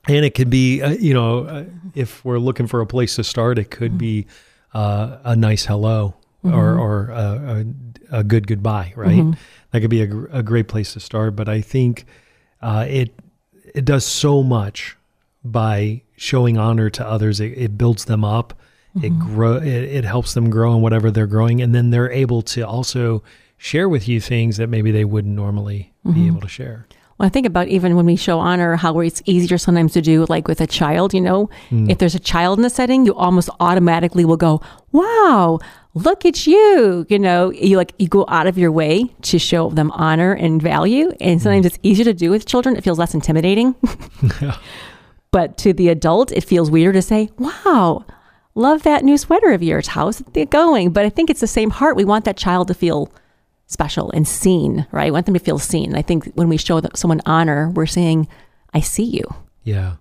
And 0.07 0.25
it 0.25 0.35
could 0.35 0.51
be, 0.51 0.81
uh, 0.83 0.91
you 0.91 1.13
know, 1.15 1.45
uh, 1.45 1.65
if 1.95 2.25
we're 2.25 2.39
looking 2.39 2.67
for 2.67 2.81
a 2.81 2.87
place 2.87 3.17
to 3.17 3.25
start, 3.25 3.59
it 3.59 3.71
Mm-hmm. 3.71 3.79
could 3.79 3.99
be 3.99 4.27
uh, 4.75 5.19
a 5.25 5.35
nice 5.35 5.65
hello 5.67 6.15
or, 6.45 6.79
or 6.79 7.09
a, 7.09 7.65
a, 8.13 8.19
a 8.19 8.25
good 8.25 8.47
goodbye, 8.47 8.93
right? 8.97 9.17
Mm-hmm. 9.17 9.33
That 9.71 9.81
could 9.81 9.91
be 9.91 10.03
a, 10.03 10.25
a 10.31 10.43
great 10.43 10.69
place 10.69 10.93
to 10.93 11.01
start. 11.01 11.35
But 11.35 11.49
I 11.49 11.63
think 11.63 12.05
uh, 12.61 12.85
it 12.89 13.15
it 13.75 13.85
does 13.85 14.05
so 14.05 14.43
much 14.43 14.97
by 15.43 16.03
showing 16.17 16.59
honor 16.59 16.91
to 16.91 17.07
others. 17.07 17.41
It, 17.41 17.57
it 17.57 17.79
builds 17.79 18.05
them 18.05 18.25
up. 18.25 18.55
It 19.03 19.13
Mm-hmm. 19.13 19.35
grow. 19.35 19.57
It, 19.57 19.67
it 19.67 20.05
helps 20.05 20.35
them 20.35 20.51
grow 20.51 20.75
in 20.77 20.81
whatever 20.83 21.11
they're 21.11 21.27
growing, 21.27 21.61
and 21.61 21.75
then 21.75 21.91
they're 21.91 22.11
able 22.13 22.43
to 22.43 22.63
also 22.63 23.23
share 23.57 23.89
with 23.89 24.07
you 24.09 24.21
things 24.21 24.57
that 24.59 24.69
maybe 24.69 24.91
they 24.93 25.05
wouldn't 25.05 25.35
normally 25.35 25.93
Mm-hmm. 26.07 26.21
be 26.21 26.27
able 26.27 26.41
to 26.43 26.49
share. 26.49 26.87
Well, 27.17 27.27
I 27.27 27.31
think 27.31 27.47
about 27.47 27.69
even 27.69 27.95
when 27.97 28.07
we 28.07 28.17
show 28.17 28.41
honor, 28.41 28.75
how 28.77 28.99
it's 29.01 29.23
easier 29.25 29.57
sometimes 29.57 29.93
to 29.93 30.03
do 30.03 30.27
like 30.29 30.49
with 30.49 30.61
a 30.61 30.67
child, 30.67 31.15
you 31.15 31.21
know, 31.21 31.49
if 31.71 31.99
there's 31.99 32.17
a 32.17 32.19
child 32.19 32.59
in 32.59 32.63
the 32.63 32.69
setting, 32.71 33.07
you 33.07 33.15
almost 33.15 33.49
automatically 33.61 34.25
will 34.25 34.37
go, 34.37 34.61
wow, 34.91 35.61
look 35.95 36.27
at 36.27 36.45
you. 36.47 37.07
You 37.09 37.19
know, 37.21 37.51
you 37.53 37.77
like, 37.77 37.95
you 37.99 38.09
go 38.09 38.25
out 38.29 38.49
of 38.49 38.59
your 38.59 38.73
way 38.73 39.05
to 39.23 39.39
show 39.39 39.71
them 39.71 39.93
honor 39.93 40.33
and 40.33 40.61
value. 40.61 41.13
And 41.21 41.41
sometimes 41.41 41.67
it's 41.67 41.79
easier 41.85 42.05
to 42.05 42.15
do 42.15 42.31
with 42.31 42.47
children. 42.47 42.75
It 42.77 42.83
feels 42.83 42.99
less 42.99 43.15
intimidating. 43.15 43.77
but 45.31 45.57
to 45.59 45.73
the 45.73 45.89
adult, 45.89 46.33
it 46.33 46.45
feels 46.45 46.71
weird 46.71 46.95
to 46.95 47.03
say, 47.03 47.31
wow, 47.39 48.05
love 48.55 48.83
that 48.83 49.05
new 49.05 49.19
sweater 49.19 49.53
of 49.53 49.63
yours. 49.63 49.89
How's 49.89 50.23
it 50.35 50.51
going? 50.51 50.91
But 50.91 51.05
I 51.05 51.11
think 51.11 51.31
it's 51.31 51.41
the 51.41 51.47
same 51.47 51.71
heart. 51.71 51.97
We 51.97 52.05
want 52.05 52.25
that 52.25 52.37
child 52.37 52.69
to 52.69 52.75
feel 52.75 53.11
special 53.67 54.11
and 54.13 54.27
seen, 54.27 54.87
right? 54.93 55.07
We 55.07 55.13
want 55.13 55.27
them 55.27 55.35
to 55.35 55.41
feel 55.41 55.59
seen. 55.59 55.91
And 55.91 55.97
I 55.97 56.03
think 56.03 56.33
when 56.35 56.49
we 56.49 56.57
show 56.57 56.81
someone 56.95 57.21
honor, 57.27 57.71
we're 57.71 57.87
saying, 57.87 58.29
I 58.73 58.81
see 58.81 59.05
you. 59.05 59.23
Yeah. 59.63 59.97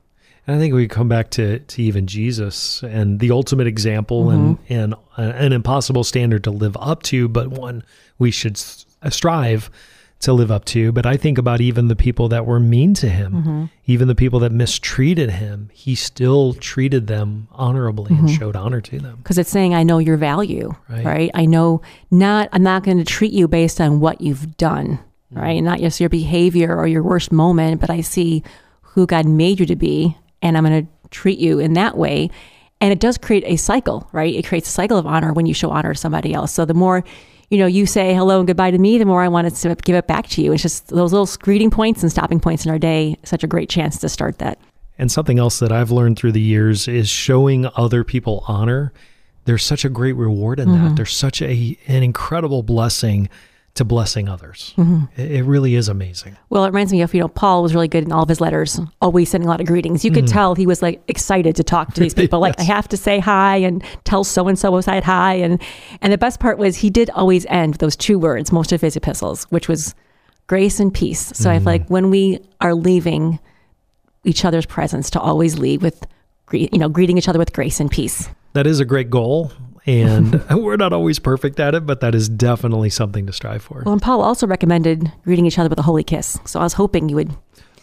And 0.46 0.58
I 0.58 0.60
think 0.60 0.74
we 0.74 0.88
come 0.88 1.08
back 1.08 1.30
to, 1.32 1.60
to 1.60 1.82
even 1.82 2.06
Jesus 2.06 2.84
and 2.84 3.20
the 3.20 3.32
ultimate 3.32 3.68
example 3.68 4.30
and, 4.30 4.58
mm-hmm. 4.58 4.74
and 4.74 4.94
a- 5.18 5.44
an 5.44 5.54
impossible 5.54 6.04
standard 6.04 6.44
to 6.44 6.52
live 6.52 6.76
up 6.78 7.02
to, 7.04 7.30
but 7.30 7.48
one 7.48 7.84
we 8.20 8.30
should 8.30 8.58
strive 8.58 9.70
to 10.24 10.34
live 10.34 10.52
up 10.52 10.66
to. 10.66 10.92
But 10.92 11.06
I 11.06 11.18
think 11.18 11.38
about 11.38 11.62
even 11.62 11.88
the 11.88 11.96
people 11.96 12.30
that 12.30 12.46
were 12.46 12.60
mean 12.60 12.94
to 12.96 13.10
him, 13.10 13.34
mm-hmm. 13.34 13.66
even 13.86 14.08
the 14.08 14.16
people 14.16 14.40
that 14.40 14.52
mistreated 14.52 15.32
him, 15.32 15.70
he 15.74 15.96
still 15.96 16.54
treated 16.54 17.08
them 17.08 17.48
honorably 17.52 18.16
and 18.16 18.28
mm-hmm. 18.28 18.38
showed 18.38 18.56
honor 18.56 18.82
to 18.82 19.00
them. 19.00 19.18
Because 19.18 19.38
it's 19.38 19.50
saying, 19.50 19.74
I 19.74 19.84
know 19.84 20.00
your 20.00 20.18
value, 20.18 20.74
Right. 20.90 21.06
right? 21.06 21.32
I 21.34 21.46
know 21.46 21.82
not, 22.12 22.50
I'm 22.52 22.64
not 22.64 22.84
going 22.84 22.98
to 22.98 23.04
treat 23.04 23.34
you 23.34 23.48
based 23.48 23.80
on 23.80 24.00
what 24.00 24.22
you've 24.22 24.58
done, 24.58 25.00
mm-hmm. 25.32 25.40
right? 25.40 25.60
Not 25.62 25.80
just 25.80 26.00
your 26.00 26.10
behavior 26.10 26.76
or 26.76 26.88
your 26.88 27.04
worst 27.04 27.32
moment, 27.32 27.82
but 27.82 27.90
I 27.90 28.02
see 28.02 28.44
who 28.82 29.06
God 29.06 29.26
made 29.26 29.60
you 29.60 29.66
to 29.66 29.76
be, 29.76 30.18
and 30.42 30.58
I'm 30.58 30.66
going 30.66 30.86
to 30.86 30.92
treat 31.10 31.40
you 31.40 31.60
in 31.60 31.74
that 31.74 31.98
way. 31.98 32.30
And 32.80 32.92
it 32.92 33.00
does 33.00 33.18
create 33.18 33.44
a 33.46 33.56
cycle, 33.56 34.10
right? 34.12 34.36
It 34.36 34.46
creates 34.46 34.68
a 34.68 34.72
cycle 34.72 34.98
of 34.98 35.08
honor 35.08 35.32
when 35.32 35.46
you 35.46 35.54
show 35.54 35.70
honor 35.70 35.94
to 35.94 36.00
somebody 36.00 36.34
else. 36.34 36.52
So 36.52 36.66
the 36.66 36.74
more, 36.74 37.04
you 37.54 37.60
know, 37.60 37.68
you 37.68 37.86
say 37.86 38.16
hello 38.16 38.40
and 38.40 38.48
goodbye 38.48 38.72
to 38.72 38.80
me, 38.80 38.98
the 38.98 39.06
more 39.06 39.22
I 39.22 39.28
want 39.28 39.54
to 39.54 39.76
give 39.76 39.96
it 39.96 40.08
back 40.08 40.28
to 40.30 40.42
you. 40.42 40.54
It's 40.54 40.64
just 40.64 40.88
those 40.88 41.14
little 41.14 41.30
greeting 41.40 41.70
points 41.70 42.02
and 42.02 42.12
stopping 42.12 42.40
points 42.40 42.66
in 42.66 42.72
our 42.72 42.80
day, 42.80 43.16
such 43.24 43.44
a 43.44 43.48
great 43.48 43.70
chance 43.70 44.00
to 44.00 44.10
start 44.10 44.40
that. 44.40 44.58
And 44.98 45.12
something 45.12 45.38
else 45.38 45.60
that 45.60 45.72
I've 45.72 45.92
learned 45.92 46.18
through 46.18 46.32
the 46.32 46.42
years 46.42 46.88
is 46.88 47.10
showing 47.10 47.68
other 47.76 48.04
people 48.04 48.44
honor. 48.48 48.92
There's 49.46 49.64
such 49.64 49.86
a 49.86 49.90
great 49.90 50.14
reward 50.14 50.60
in 50.60 50.72
that. 50.72 50.78
Mm-hmm. 50.78 50.96
There's 50.96 51.16
such 51.16 51.44
a 51.44 51.78
an 51.88 52.02
incredible 52.02 52.64
blessing 52.64 53.30
to 53.76 53.84
blessing 53.84 54.30
others. 54.30 54.74
Mm-hmm. 54.78 55.06
It, 55.20 55.32
it 55.32 55.44
really 55.44 55.76
is 55.76 55.90
amazing. 55.90 56.38
Well, 56.50 56.64
it 56.64 56.68
reminds 56.68 56.92
me 56.92 57.02
of, 57.02 57.14
you 57.14 57.22
know, 57.22 57.28
Paul 57.28 57.64
was 57.64 57.74
really 57.74 57.88
good 57.88 58.04
in 58.04 58.12
all 58.12 58.24
of 58.24 58.30
his 58.30 58.40
letters, 58.40 58.80
always 59.02 59.32
sending 59.32 59.48
a 59.48 59.52
lot 59.52 59.62
of 59.62 59.68
greetings. 59.68 60.06
You 60.06 60.12
could 60.12 60.26
mm. 60.26 60.32
tell 60.32 60.54
he 60.54 60.68
was 60.68 60.82
like 60.82 61.02
excited 61.08 61.56
to 61.56 61.64
talk 61.64 61.94
to 61.96 62.02
these 62.02 62.14
people. 62.16 62.40
Like, 62.40 62.60
I 62.60 62.64
have 62.64 62.88
to 62.90 62.98
say 62.98 63.20
hi 63.20 63.58
and 63.58 63.84
tell 64.04 64.24
so 64.24 64.48
and 64.48 64.58
so 64.60 64.76
I 64.76 64.82
said 64.82 65.04
hi. 65.04 65.36
And 65.36 65.62
and 66.02 66.14
the 66.14 66.18
best 66.18 66.40
part 66.40 66.58
was 66.58 66.78
he 66.78 66.90
did 66.90 67.10
always 67.12 67.46
end 67.48 67.76
those 67.76 67.96
two 67.96 68.20
words, 68.20 68.52
most 68.52 68.72
of 68.72 68.82
his 68.82 68.96
epistles, 68.96 69.46
which 69.46 69.68
was 69.68 69.96
grace 70.48 70.80
and 70.80 70.94
peace. 70.94 71.32
So 71.36 71.50
I 71.50 71.58
feel 71.58 71.66
like 71.66 71.84
mm-hmm. 71.86 71.94
when 71.94 72.10
we 72.12 72.40
are 72.62 72.76
leaving 72.76 73.40
each 74.24 74.46
other's 74.46 74.66
presence 74.66 75.10
to 75.12 75.20
always 75.20 75.58
leave 75.58 75.82
with 75.82 76.06
you 76.52 76.78
know, 76.78 76.90
greeting 76.90 77.18
each 77.18 77.28
other 77.28 77.40
with 77.40 77.54
grace 77.54 77.80
and 77.80 77.90
peace. 77.90 78.30
That 78.54 78.68
is 78.68 78.80
a 78.80 78.86
great 78.86 79.10
goal. 79.10 79.52
And 79.86 80.44
we're 80.52 80.78
not 80.78 80.94
always 80.94 81.20
perfect 81.20 81.60
at 81.60 81.76
it, 81.76 81.86
but 81.86 82.00
that 82.02 82.16
is 82.16 82.30
definitely 82.30 82.90
something 82.90 83.26
to 83.26 83.34
strive 83.34 83.64
for. 83.64 83.84
Well, 83.86 83.94
and 83.94 84.02
Paul 84.02 84.22
also 84.22 84.48
recommended 84.48 85.12
greeting 85.24 85.46
each 85.46 85.60
other 85.60 85.70
with 85.70 85.80
a 85.80 85.84
holy 85.84 86.04
kiss. 86.04 86.40
So 86.46 86.60
I 86.60 86.64
was 86.64 86.74
hoping 86.74 87.10
you 87.10 87.16
would 87.16 87.36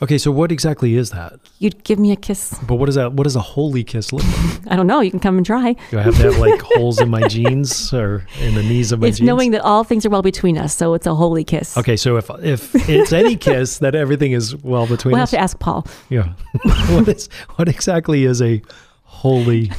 Okay, 0.03 0.17
so 0.17 0.31
what 0.31 0.51
exactly 0.51 0.95
is 0.95 1.11
that? 1.11 1.39
You'd 1.59 1.85
give 1.85 1.99
me 1.99 2.11
a 2.11 2.17
kiss. 2.17 2.59
But 2.67 2.77
what 2.77 2.89
is 2.89 2.95
that? 2.95 3.13
What 3.13 3.25
does 3.25 3.37
a 3.37 3.41
holy 3.41 3.85
kiss 3.85 4.15
look 4.15 4.25
like? 4.25 4.67
I 4.73 4.77
don't 4.77 4.87
know. 4.87 5.01
You 5.01 5.11
can 5.11 5.21
come 5.21 5.37
and 5.37 5.45
try. 5.45 5.75
Do 5.91 5.99
I 5.99 6.03
have 6.03 6.17
to 6.17 6.23
have 6.23 6.39
like 6.39 6.59
holes 6.63 7.03
in 7.03 7.11
my 7.11 7.29
jeans 7.29 7.93
or 7.93 8.27
in 8.41 8.55
the 8.55 8.63
knees 8.63 8.93
of 8.93 9.01
my 9.01 9.09
it's 9.09 9.19
jeans? 9.19 9.27
knowing 9.27 9.51
that 9.51 9.61
all 9.61 9.85
things 9.85 10.07
are 10.07 10.11
well 10.11 10.23
between 10.23 10.57
us, 10.57 10.75
so 10.75 10.95
it's 10.95 11.07
a 11.07 11.15
holy 11.15 11.45
kiss. 11.45 11.77
Okay, 11.77 11.97
so 11.97 12.17
if 12.17 12.31
if 12.43 12.89
it's 12.89 13.13
any 13.13 13.37
kiss, 13.37 13.79
that 13.79 13.95
everything 13.95 14.33
is 14.33 14.57
well 14.57 14.87
between 14.87 15.13
us. 15.13 15.17
We'll 15.17 15.21
have 15.21 15.31
to 15.31 15.39
ask 15.39 15.59
Paul. 15.59 15.87
Yeah. 16.09 16.33
what 16.95 17.07
is 17.09 17.29
what 17.57 17.69
exactly 17.69 18.25
is 18.25 18.41
a 18.41 18.63
holy 19.03 19.71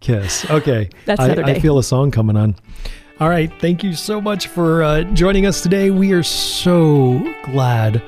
kiss? 0.00 0.48
Okay. 0.50 0.90
That's 1.04 1.20
I, 1.20 1.32
I 1.32 1.60
feel 1.60 1.78
a 1.78 1.84
song 1.84 2.10
coming 2.10 2.36
on. 2.36 2.56
All 3.20 3.28
right. 3.28 3.52
Thank 3.60 3.84
you 3.84 3.94
so 3.94 4.20
much 4.20 4.46
for 4.46 4.82
uh, 4.82 5.02
joining 5.12 5.46
us 5.46 5.62
today. 5.62 5.90
We 5.90 6.12
are 6.12 6.22
so 6.22 7.22
glad 7.44 8.02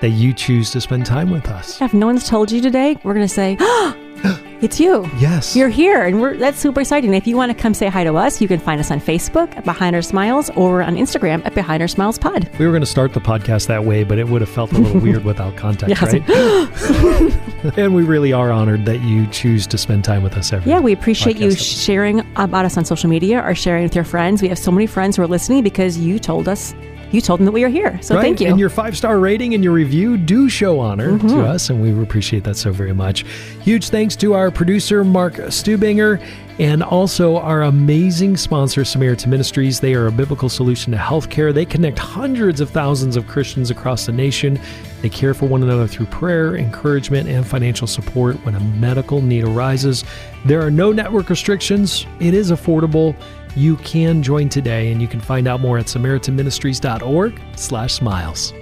that 0.00 0.10
you 0.10 0.32
choose 0.32 0.70
to 0.70 0.80
spend 0.80 1.06
time 1.06 1.30
with 1.30 1.48
us. 1.48 1.80
If 1.80 1.94
no 1.94 2.06
one's 2.06 2.28
told 2.28 2.50
you 2.50 2.60
today, 2.60 2.98
we're 3.04 3.14
going 3.14 3.26
to 3.26 3.32
say, 3.32 3.56
it's 4.64 4.80
you. 4.80 5.08
Yes. 5.18 5.54
You're 5.54 5.68
here, 5.68 6.02
and 6.02 6.20
we're, 6.20 6.36
that's 6.36 6.58
super 6.58 6.80
exciting. 6.80 7.12
If 7.12 7.26
you 7.26 7.36
want 7.36 7.54
to 7.54 7.62
come 7.62 7.74
say 7.74 7.88
hi 7.88 8.02
to 8.02 8.14
us, 8.16 8.40
you 8.40 8.48
can 8.48 8.58
find 8.58 8.80
us 8.80 8.90
on 8.90 8.98
Facebook 8.98 9.54
at 9.56 9.64
Behind 9.64 9.94
Our 9.94 10.00
Smiles 10.00 10.48
or 10.50 10.82
on 10.82 10.96
Instagram 10.96 11.44
at 11.44 11.54
Behind 11.54 11.82
Our 11.82 11.88
Smiles 11.88 12.18
Pod. 12.18 12.48
we 12.58 12.64
were 12.64 12.72
going 12.72 12.80
to 12.80 12.86
start 12.86 13.12
the 13.12 13.20
podcast 13.20 13.66
that 13.66 13.84
way, 13.84 14.04
but 14.04 14.18
it 14.18 14.26
would 14.26 14.40
have 14.40 14.48
felt 14.48 14.72
a 14.72 14.78
little 14.78 15.00
weird 15.02 15.24
without 15.24 15.54
context, 15.56 16.00
right? 16.00 16.22
and 17.78 17.94
we 17.94 18.02
really 18.02 18.32
are 18.32 18.50
honored 18.50 18.86
that 18.86 19.02
you 19.02 19.26
choose 19.26 19.66
to 19.66 19.76
spend 19.76 20.02
time 20.02 20.22
with 20.22 20.34
us 20.34 20.52
every 20.52 20.70
Yeah, 20.70 20.80
we 20.80 20.92
appreciate 20.92 21.36
you 21.36 21.54
sharing 21.54 22.20
about 22.36 22.64
us 22.64 22.78
on 22.78 22.86
social 22.86 23.10
media 23.10 23.42
or 23.42 23.54
sharing 23.54 23.82
with 23.82 23.94
your 23.94 24.04
friends. 24.04 24.40
We 24.40 24.48
have 24.48 24.58
so 24.58 24.70
many 24.70 24.86
friends 24.86 25.16
who 25.16 25.22
are 25.22 25.26
listening 25.26 25.62
because 25.62 25.98
you 25.98 26.18
told 26.18 26.48
us, 26.48 26.74
you 27.14 27.20
told 27.20 27.40
them 27.40 27.46
that 27.46 27.52
we 27.52 27.64
are 27.64 27.68
here. 27.68 28.00
So 28.02 28.14
right? 28.14 28.22
thank 28.22 28.40
you. 28.40 28.46
Mm-hmm. 28.46 28.52
And 28.52 28.60
your 28.60 28.70
five 28.70 28.96
star 28.96 29.18
rating 29.18 29.54
and 29.54 29.62
your 29.62 29.72
review 29.72 30.16
do 30.16 30.48
show 30.48 30.80
honor 30.80 31.18
to 31.18 31.40
us, 31.44 31.70
and 31.70 31.80
we 31.80 32.02
appreciate 32.02 32.44
that 32.44 32.56
so 32.56 32.72
very 32.72 32.92
much. 32.92 33.24
Huge 33.62 33.88
thanks 33.88 34.16
to 34.16 34.34
our 34.34 34.50
producer, 34.50 35.04
Mark 35.04 35.34
Stubinger, 35.34 36.20
and 36.58 36.82
also 36.82 37.36
our 37.36 37.62
amazing 37.62 38.36
sponsor, 38.36 38.84
Samaritan 38.84 39.30
Ministries. 39.30 39.80
They 39.80 39.94
are 39.94 40.06
a 40.06 40.12
biblical 40.12 40.48
solution 40.48 40.92
to 40.92 40.98
healthcare. 40.98 41.52
They 41.52 41.64
connect 41.64 41.98
hundreds 41.98 42.60
of 42.60 42.70
thousands 42.70 43.16
of 43.16 43.26
Christians 43.26 43.70
across 43.70 44.06
the 44.06 44.12
nation. 44.12 44.60
They 45.02 45.08
care 45.08 45.34
for 45.34 45.46
one 45.46 45.62
another 45.62 45.86
through 45.86 46.06
prayer, 46.06 46.56
encouragement, 46.56 47.28
and 47.28 47.46
financial 47.46 47.86
support 47.86 48.36
when 48.44 48.54
a 48.54 48.60
medical 48.60 49.20
need 49.20 49.44
arises. 49.44 50.04
There 50.46 50.62
are 50.62 50.70
no 50.70 50.92
network 50.92 51.28
restrictions. 51.28 52.06
It 52.20 52.34
is 52.34 52.50
affordable. 52.50 53.16
You 53.56 53.76
can 53.76 54.22
join 54.22 54.48
today, 54.48 54.90
and 54.90 55.00
you 55.00 55.08
can 55.08 55.20
find 55.20 55.46
out 55.46 55.60
more 55.60 55.78
at 55.78 55.86
samaritanministries.org 55.86 57.40
slash 57.56 57.94
smiles. 57.94 58.52